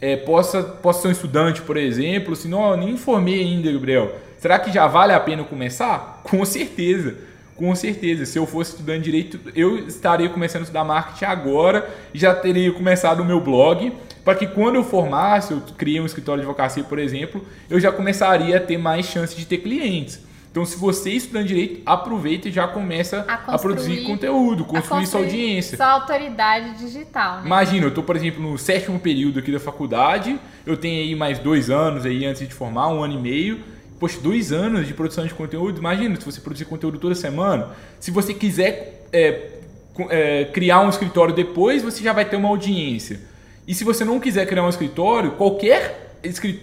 [0.00, 4.14] é, possa, possa ser um estudante, por exemplo, assim, não, nem informei ainda, Gabriel.
[4.38, 6.20] Será que já vale a pena começar?
[6.22, 7.16] Com certeza.
[7.56, 11.88] Com certeza, se eu fosse estudante de direito, eu estaria começando a estudar marketing agora
[12.12, 16.04] e já teria começado o meu blog, para que quando eu formasse, eu criei um
[16.04, 20.20] escritório de advocacia, por exemplo, eu já começaria a ter mais chance de ter clientes.
[20.56, 25.20] Então, se você estudando direito, aproveita e já começa a, a produzir conteúdo, construir, sua
[25.20, 25.76] audiência.
[25.76, 27.40] Sua autoridade digital.
[27.40, 27.42] Né?
[27.44, 31.38] Imagina, eu estou, por exemplo, no sétimo período aqui da faculdade, eu tenho aí mais
[31.38, 33.60] dois anos aí antes de formar, um ano e meio.
[34.00, 35.78] Poxa, dois anos de produção de conteúdo.
[35.78, 37.72] Imagina se você produzir conteúdo toda semana.
[38.00, 39.50] Se você quiser é,
[40.08, 43.20] é, criar um escritório depois, você já vai ter uma audiência.
[43.68, 46.05] E se você não quiser criar um escritório, qualquer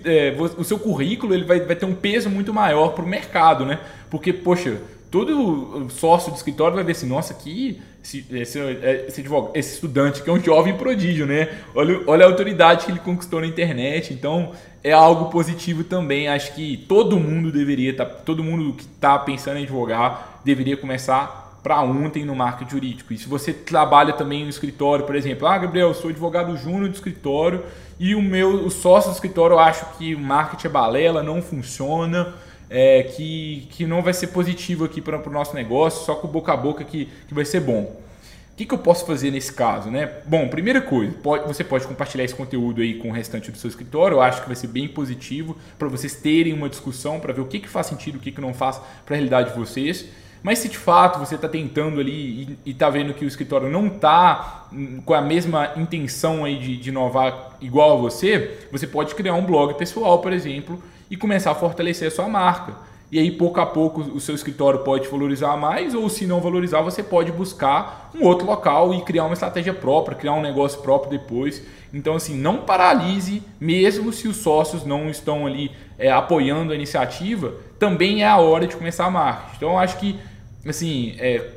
[0.06, 3.66] é, o seu currículo ele vai, vai ter um peso muito maior para o mercado,
[3.66, 3.80] né?
[4.10, 4.78] Porque, poxa,
[5.10, 8.60] todo sócio do escritório vai ver assim, nossa, que esse, esse,
[9.08, 11.50] esse, advogado, esse estudante que é um jovem prodígio, né?
[11.74, 14.14] Olha, olha a autoridade que ele conquistou na internet.
[14.14, 14.52] Então
[14.84, 16.28] é algo positivo também.
[16.28, 21.43] Acho que todo mundo deveria tá, todo mundo que está pensando em advogar deveria começar
[21.64, 23.14] para ontem no marketing jurídico.
[23.14, 26.90] E se você trabalha também no escritório, por exemplo, ah, Gabriel, eu sou advogado júnior
[26.90, 27.64] do escritório
[27.98, 32.34] e o meu o sócio do escritório acho que o marketing é balela, não funciona
[32.70, 36.52] é, que, que não vai ser positivo aqui para o nosso negócio, só com boca
[36.52, 38.04] a boca que, que vai ser bom.
[38.54, 39.90] O que, que eu posso fazer nesse caso?
[39.90, 40.12] Né?
[40.26, 43.68] Bom, primeira coisa, pode, você pode compartilhar esse conteúdo aí com o restante do seu
[43.68, 44.16] escritório.
[44.16, 47.46] Eu acho que vai ser bem positivo para vocês terem uma discussão, para ver o
[47.46, 50.06] que, que faz sentido, o que, que não faz para a realidade de vocês.
[50.44, 53.88] Mas se de fato você está tentando ali e está vendo que o escritório não
[53.88, 54.68] está
[55.06, 59.46] com a mesma intenção aí de, de inovar igual a você, você pode criar um
[59.46, 62.74] blog pessoal, por exemplo, e começar a fortalecer a sua marca.
[63.14, 66.82] E aí, pouco a pouco, o seu escritório pode valorizar mais, ou se não valorizar,
[66.82, 71.12] você pode buscar um outro local e criar uma estratégia própria, criar um negócio próprio
[71.12, 71.62] depois.
[71.94, 75.70] Então, assim, não paralise, mesmo se os sócios não estão ali
[76.00, 79.58] é, apoiando a iniciativa, também é a hora de começar a marketing.
[79.58, 80.20] Então, acho que,
[80.70, 81.50] assim, é,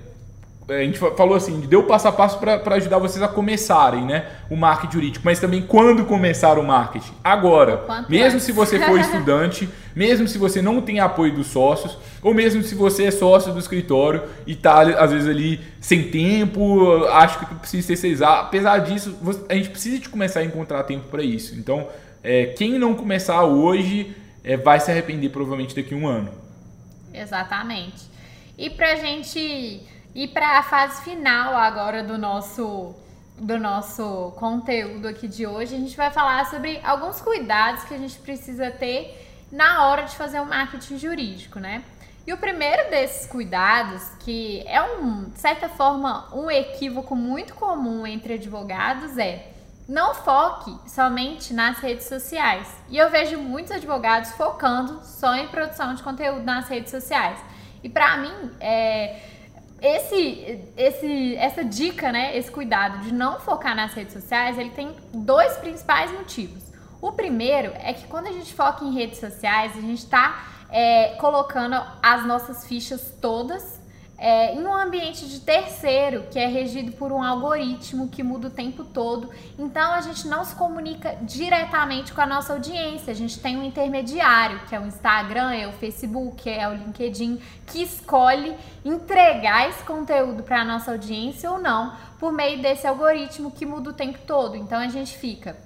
[0.68, 4.26] é, a gente falou assim, deu passo a passo para ajudar vocês a começarem, né,
[4.50, 7.12] o marketing jurídico, mas também quando começar o marketing?
[7.22, 7.76] Agora.
[7.78, 12.34] Quanto mesmo se você for estudante, mesmo se você não tem apoio dos sócios, ou
[12.34, 17.38] mesmo se você é sócio do escritório e está às vezes ali sem tempo, acho
[17.38, 18.40] que precisa terceirizar.
[18.40, 19.16] Apesar disso,
[19.48, 21.54] a gente precisa de começar a encontrar tempo para isso.
[21.54, 21.86] Então,
[22.24, 26.30] é, quem não começar hoje é, vai se arrepender provavelmente daqui a um ano.
[27.14, 28.15] Exatamente.
[28.58, 32.94] E para gente e para a fase final agora do nosso
[33.38, 37.98] do nosso conteúdo aqui de hoje, a gente vai falar sobre alguns cuidados que a
[37.98, 41.84] gente precisa ter na hora de fazer o um marketing jurídico, né?
[42.26, 48.06] E o primeiro desses cuidados, que é um, de certa forma, um equívoco muito comum
[48.06, 49.52] entre advogados, é
[49.86, 52.66] não foque somente nas redes sociais.
[52.88, 57.38] E eu vejo muitos advogados focando só em produção de conteúdo nas redes sociais.
[57.86, 59.16] E para mim, é,
[59.80, 64.92] esse, esse, essa dica, né, esse cuidado de não focar nas redes sociais, ele tem
[65.14, 66.64] dois principais motivos.
[67.00, 71.10] O primeiro é que quando a gente foca em redes sociais, a gente está é,
[71.20, 73.80] colocando as nossas fichas todas
[74.18, 78.50] é, em um ambiente de terceiro, que é regido por um algoritmo que muda o
[78.50, 79.28] tempo todo.
[79.58, 83.12] Então a gente não se comunica diretamente com a nossa audiência.
[83.12, 87.40] A gente tem um intermediário, que é o Instagram, é o Facebook, é o LinkedIn,
[87.66, 88.54] que escolhe
[88.84, 93.90] entregar esse conteúdo para a nossa audiência ou não, por meio desse algoritmo que muda
[93.90, 94.56] o tempo todo.
[94.56, 95.56] Então a gente fica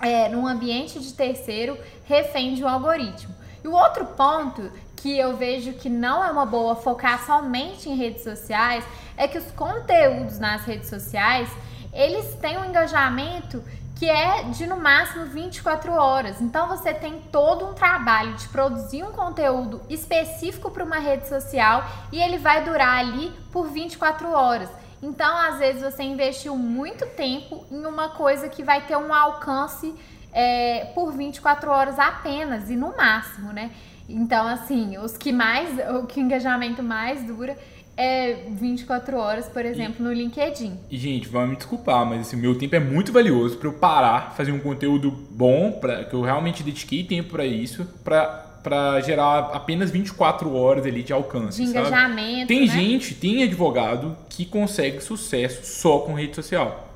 [0.00, 3.34] é, num ambiente de terceiro refém de um algoritmo.
[3.64, 4.70] E o outro ponto
[5.00, 8.84] que eu vejo que não é uma boa focar somente em redes sociais
[9.16, 11.48] é que os conteúdos nas redes sociais
[11.92, 13.62] eles têm um engajamento
[13.96, 16.40] que é de no máximo 24 horas.
[16.40, 21.84] Então você tem todo um trabalho de produzir um conteúdo específico para uma rede social
[22.12, 24.70] e ele vai durar ali por 24 horas.
[25.02, 29.94] Então, às vezes, você investiu muito tempo em uma coisa que vai ter um alcance
[30.32, 33.70] é, por 24 horas apenas e no máximo, né?
[34.08, 37.56] Então, assim, os que mais, o que o engajamento mais dura
[37.96, 40.78] é 24 horas, por exemplo, e, no LinkedIn.
[40.88, 44.34] E, gente, vão me desculpar, mas assim, meu tempo é muito valioso para eu parar,
[44.36, 49.50] fazer um conteúdo bom, pra, que eu realmente dediquei tempo para isso, para para gerar
[49.54, 51.62] apenas 24 horas ali de alcance.
[51.62, 52.48] De engajamento.
[52.48, 52.66] Tem né?
[52.66, 56.86] gente, tem advogado que consegue sucesso só com rede social.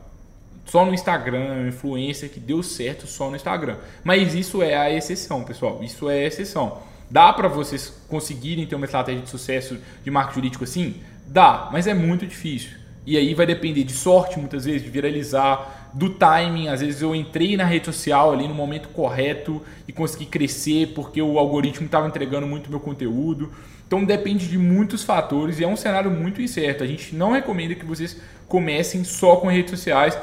[0.66, 3.76] Só no Instagram, influência que deu certo só no Instagram.
[4.04, 5.80] Mas isso é a exceção, pessoal.
[5.82, 6.78] Isso é a exceção.
[7.12, 10.94] Dá para vocês conseguirem ter uma estratégia de sucesso de marketing jurídico assim?
[11.26, 12.70] Dá, mas é muito difícil.
[13.04, 16.68] E aí vai depender de sorte, muitas vezes, de viralizar, do timing.
[16.68, 21.20] Às vezes eu entrei na rede social ali no momento correto e consegui crescer porque
[21.20, 23.52] o algoritmo estava entregando muito meu conteúdo.
[23.86, 26.82] Então depende de muitos fatores e é um cenário muito incerto.
[26.82, 28.16] A gente não recomenda que vocês
[28.48, 30.16] comecem só com redes sociais.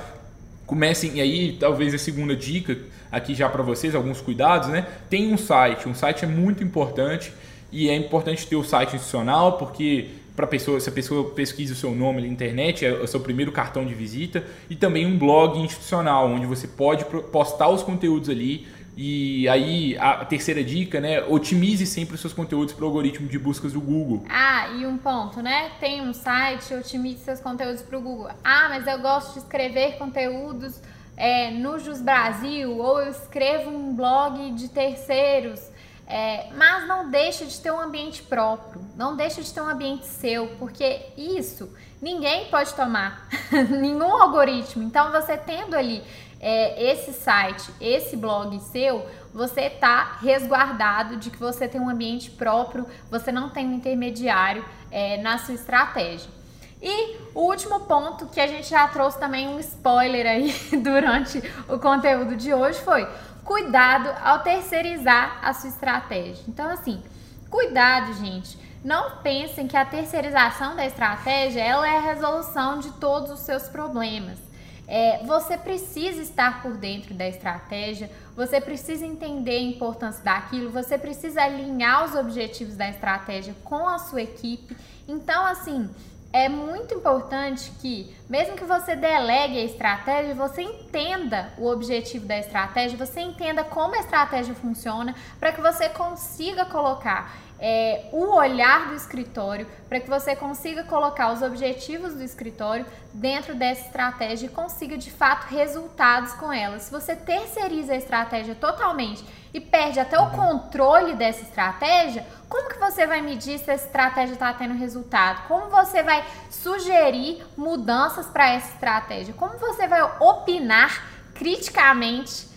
[0.65, 2.75] Comecem, e aí talvez a segunda dica
[3.11, 4.87] aqui já para vocês alguns cuidados, né?
[5.09, 7.33] Tem um site, um site é muito importante
[7.71, 11.75] e é importante ter o site institucional porque para pessoa, se a pessoa pesquisa o
[11.75, 15.59] seu nome na internet, é o seu primeiro cartão de visita e também um blog
[15.59, 18.65] institucional onde você pode postar os conteúdos ali
[19.01, 21.23] e aí, a terceira dica, né?
[21.23, 24.25] Otimize sempre os seus conteúdos para o algoritmo de buscas do Google.
[24.27, 25.71] Ah, e um ponto, né?
[25.79, 28.29] Tem um site, otimize seus conteúdos para o Google.
[28.43, 30.81] Ah, mas eu gosto de escrever conteúdos
[31.19, 35.59] é, no Jus Brasil ou eu escrevo um blog de terceiros.
[36.07, 40.07] É, mas não deixa de ter um ambiente próprio, não deixa de ter um ambiente
[40.07, 43.27] seu, porque isso ninguém pode tomar,
[43.69, 44.81] nenhum algoritmo.
[44.81, 46.01] Então, você tendo ali
[46.39, 52.31] é, esse site, esse blog seu, você está resguardado de que você tem um ambiente
[52.31, 56.38] próprio, você não tem um intermediário é, na sua estratégia.
[56.81, 61.77] E o último ponto que a gente já trouxe também um spoiler aí durante o
[61.77, 63.07] conteúdo de hoje foi
[63.43, 66.43] cuidado ao terceirizar a sua estratégia.
[66.47, 67.03] Então, assim,
[67.49, 68.57] cuidado, gente.
[68.83, 73.63] Não pensem que a terceirização da estratégia ela é a resolução de todos os seus
[73.63, 74.39] problemas.
[74.87, 80.97] É, você precisa estar por dentro da estratégia, você precisa entender a importância daquilo, você
[80.97, 84.75] precisa alinhar os objetivos da estratégia com a sua equipe.
[85.07, 85.89] Então, assim,
[86.31, 92.37] é muito importante que, mesmo que você delegue a estratégia, você entenda o objetivo da
[92.37, 98.89] estratégia, você entenda como a estratégia funciona, para que você consiga colocar é, o olhar
[98.89, 104.49] do escritório, para que você consiga colocar os objetivos do escritório dentro dessa estratégia e
[104.49, 106.79] consiga de fato resultados com ela.
[106.79, 110.29] Se você terceiriza a estratégia totalmente e perde até o uhum.
[110.31, 115.47] controle dessa estratégia, como que você vai medir se essa estratégia está tendo resultado?
[115.47, 119.33] Como você vai sugerir mudanças para essa estratégia?
[119.33, 121.03] Como você vai opinar
[121.33, 122.47] criticamente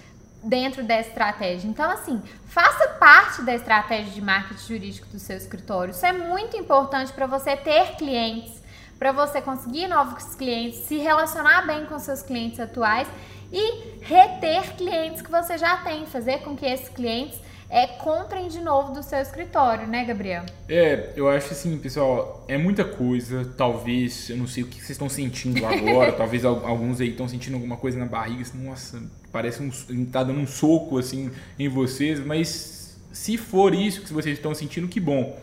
[0.43, 1.69] dentro dessa estratégia?
[1.69, 5.93] Então, assim, faça parte da estratégia de marketing jurídico do seu escritório.
[5.93, 8.63] Isso é muito importante para você ter clientes,
[8.99, 13.09] para você conseguir novos clientes, se relacionar bem com seus clientes atuais
[13.53, 17.39] e reter clientes que você já tem, fazer com que esses clientes
[17.73, 20.45] é, comprem de novo do seu escritório, né, Gabriel?
[20.69, 23.51] É, eu acho assim, pessoal, é muita coisa.
[23.57, 27.55] Talvez, eu não sei o que vocês estão sentindo agora, talvez alguns aí estão sentindo
[27.55, 29.03] alguma coisa na barriga, assim, nossa,
[29.33, 34.37] parece um, tá dando um soco assim em vocês, mas se for isso que vocês
[34.37, 35.35] estão sentindo, que bom.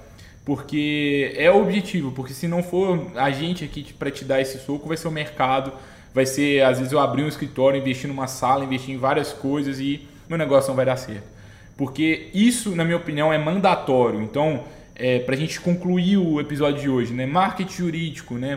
[0.45, 4.59] Porque é o objetivo, porque se não for a gente aqui para te dar esse
[4.59, 5.73] soco, vai ser o mercado
[6.13, 9.79] vai ser, às vezes eu abrir um escritório, investir numa sala, investir em várias coisas
[9.79, 11.38] e meu negócio não vai dar certo.
[11.79, 14.21] Porque isso, na minha opinião, é mandatório.
[14.21, 17.25] Então, é, para a gente concluir o episódio de hoje, né?
[17.25, 18.55] Marketing jurídico, né?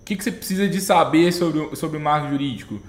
[0.00, 2.80] O que, que você precisa de saber sobre, sobre o marketing jurídico?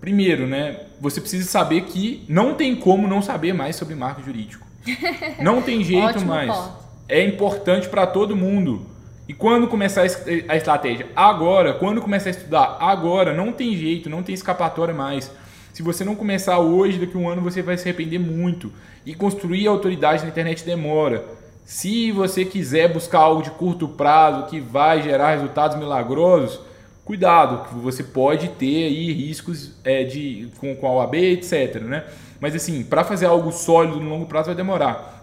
[0.00, 0.82] Primeiro, né?
[1.00, 4.66] Você precisa saber que não tem como não saber mais sobre marketing jurídico.
[5.42, 6.52] Não tem jeito mais.
[6.52, 6.72] Ponto.
[7.08, 8.86] É importante para todo mundo.
[9.28, 11.08] E quando começar a estratégia?
[11.16, 11.74] Agora.
[11.74, 12.76] Quando começar a estudar?
[12.80, 13.34] Agora.
[13.34, 15.32] Não tem jeito, não tem escapatória mais.
[15.72, 18.72] Se você não começar hoje, daqui a um ano você vai se arrepender muito.
[19.04, 21.24] E construir autoridade na internet demora.
[21.64, 26.60] Se você quiser buscar algo de curto prazo que vai gerar resultados milagrosos,
[27.04, 31.80] cuidado, que você pode ter aí riscos é, de, com, com a OAB, etc.
[31.82, 32.04] Né?
[32.40, 35.20] Mas assim, para fazer algo sólido no longo prazo vai demorar.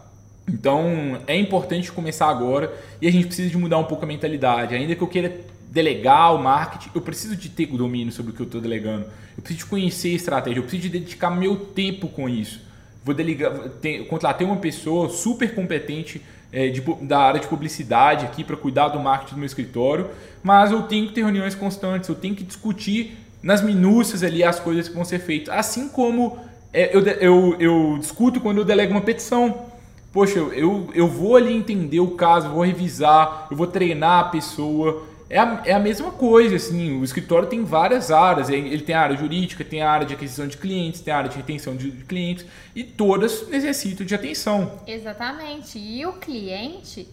[0.48, 4.74] Então é importante começar agora e a gente precisa de mudar um pouco a mentalidade.
[4.74, 8.36] Ainda que eu queira delegar o marketing, eu preciso de ter o domínio sobre o
[8.36, 9.06] que eu estou delegando.
[9.38, 12.62] Eu preciso de conhecer a estratégia, eu preciso de dedicar meu tempo com isso.
[13.04, 16.22] Vou delegar, ter, contratar uma pessoa super competente
[16.52, 20.10] é, de, da área de publicidade aqui para cuidar do marketing do meu escritório,
[20.43, 24.60] mas eu tenho que ter reuniões constantes, eu tenho que discutir nas minúcias ali as
[24.60, 25.54] coisas que vão ser feitas.
[25.54, 26.38] Assim como
[26.74, 29.70] é, eu, eu, eu discuto quando eu delego uma petição
[30.12, 35.04] poxa, eu, eu vou ali entender o caso, vou revisar, eu vou treinar a pessoa.
[35.30, 39.02] É a, é a mesma coisa, assim, o escritório tem várias áreas, ele tem a
[39.02, 41.92] área jurídica, tem a área de aquisição de clientes, tem a área de retenção de
[41.92, 44.80] clientes, e todas necessitam de atenção.
[44.88, 47.08] Exatamente, e o cliente,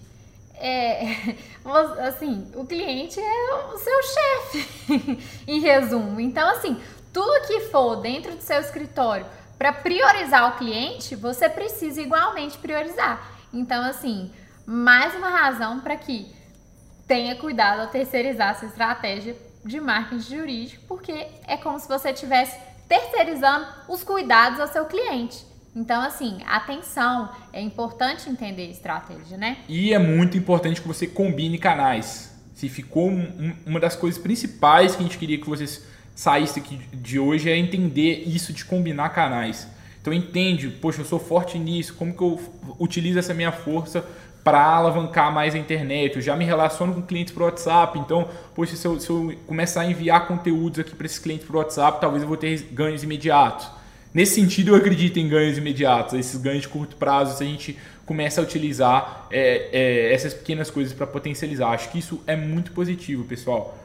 [0.54, 1.34] é,
[2.08, 6.18] assim, o cliente é o seu chefe, em resumo.
[6.18, 6.80] Então, assim,
[7.12, 9.26] tudo que for dentro do seu escritório
[9.58, 13.30] para priorizar o cliente, você precisa igualmente priorizar.
[13.52, 14.30] Então, assim,
[14.66, 16.34] mais uma razão para que
[17.06, 22.58] tenha cuidado ao terceirizar essa estratégia de marketing jurídico, porque é como se você estivesse
[22.88, 25.44] terceirizando os cuidados ao seu cliente.
[25.74, 29.58] Então, assim, atenção, é importante entender a estratégia, né?
[29.68, 32.34] E é muito importante que você combine canais.
[32.54, 35.84] Se ficou um, uma das coisas principais que a gente queria que vocês
[36.14, 39.68] saísse aqui de hoje é entender isso de combinar canais.
[40.00, 42.40] Então entende, poxa, eu sou forte nisso, como que eu
[42.78, 44.06] utilizo essa minha força
[44.46, 46.14] para alavancar mais a internet?
[46.14, 49.80] Eu já me relaciono com clientes por WhatsApp, então, poxa, se eu, se eu começar
[49.80, 53.66] a enviar conteúdos aqui para esses clientes por WhatsApp, talvez eu vou ter ganhos imediatos.
[54.14, 57.76] Nesse sentido, eu acredito em ganhos imediatos, esses ganhos de curto prazo, se a gente
[58.06, 61.70] começa a utilizar é, é, essas pequenas coisas para potencializar.
[61.70, 63.76] Acho que isso é muito positivo, pessoal.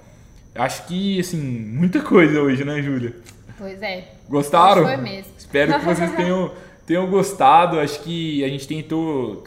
[0.54, 3.16] Acho que, assim, muita coisa hoje, né, Júlia?
[3.58, 4.10] Pois é.
[4.30, 4.84] Gostaram?
[4.84, 5.32] Foi mesmo.
[5.36, 6.52] Espero que vocês tenham,
[6.86, 7.80] tenham gostado.
[7.80, 9.44] Acho que a gente tentou.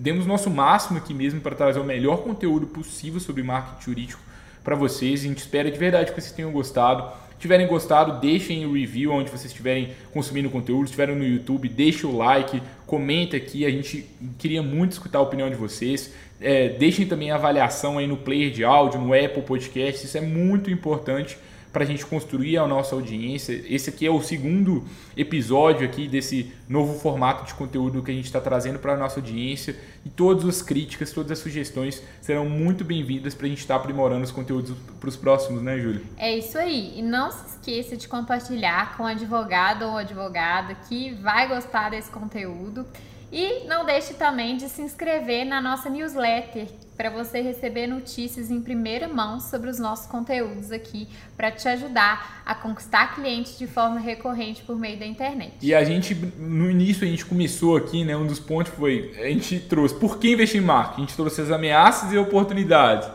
[0.00, 4.22] Demos nosso máximo aqui mesmo para trazer o melhor conteúdo possível sobre marketing jurídico
[4.64, 5.20] para vocês.
[5.20, 7.02] A gente espera de verdade que vocês tenham gostado.
[7.32, 10.86] Se tiverem gostado, deixem o review onde vocês estiverem consumindo conteúdo.
[10.86, 13.66] Se estiverem no YouTube, deixe o like, comenta aqui.
[13.66, 14.06] A gente
[14.38, 16.14] queria muito escutar a opinião de vocês.
[16.40, 20.06] É, deixem também a avaliação aí no player de áudio, no Apple Podcast.
[20.06, 21.36] Isso é muito importante
[21.72, 23.64] para a gente construir a nossa audiência.
[23.68, 24.84] Esse aqui é o segundo
[25.16, 29.20] episódio aqui desse novo formato de conteúdo que a gente está trazendo para a nossa
[29.20, 33.74] audiência e todas as críticas, todas as sugestões serão muito bem-vindas para a gente estar
[33.74, 36.02] tá aprimorando os conteúdos para os próximos, né, Júlia?
[36.16, 36.98] É isso aí.
[36.98, 42.10] E não se esqueça de compartilhar com o advogado ou advogada que vai gostar desse
[42.10, 42.84] conteúdo.
[43.32, 46.66] E não deixe também de se inscrever na nossa newsletter
[47.00, 52.42] para você receber notícias em primeira mão sobre os nossos conteúdos aqui, para te ajudar
[52.44, 55.54] a conquistar clientes de forma recorrente por meio da internet.
[55.62, 58.14] E a gente, no início, a gente começou aqui, né?
[58.14, 61.00] Um dos pontos foi: a gente trouxe por que investir em marketing?
[61.00, 63.08] A gente trouxe as ameaças e oportunidades.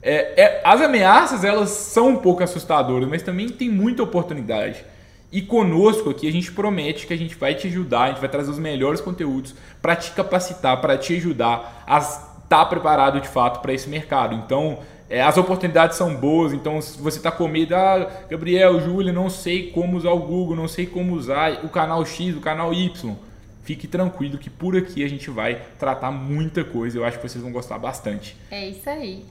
[0.00, 4.82] É, é, as ameaças, elas são um pouco assustadoras, mas também tem muita oportunidade.
[5.30, 8.30] E conosco aqui a gente promete que a gente vai te ajudar, a gente vai
[8.30, 11.84] trazer os melhores conteúdos para te capacitar, para te ajudar
[12.46, 14.34] estar tá preparado de fato para esse mercado.
[14.34, 14.78] Então,
[15.08, 19.30] é, as oportunidades são boas, então se você está com medo, ah, Gabriel, Júlia, não
[19.30, 23.14] sei como usar o Google, não sei como usar o canal X, o canal Y.
[23.62, 26.98] Fique tranquilo que por aqui a gente vai tratar muita coisa.
[26.98, 28.36] Eu acho que vocês vão gostar bastante.
[28.50, 29.24] É isso aí.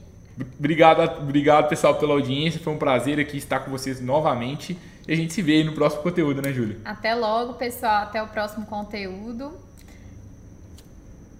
[0.58, 2.60] Obrigado, obrigado pessoal pela audiência.
[2.60, 4.76] Foi um prazer aqui estar com vocês novamente.
[5.08, 6.76] E a gente se vê aí no próximo conteúdo, né, Júlia?
[6.84, 8.02] Até logo, pessoal.
[8.02, 9.52] Até o próximo conteúdo.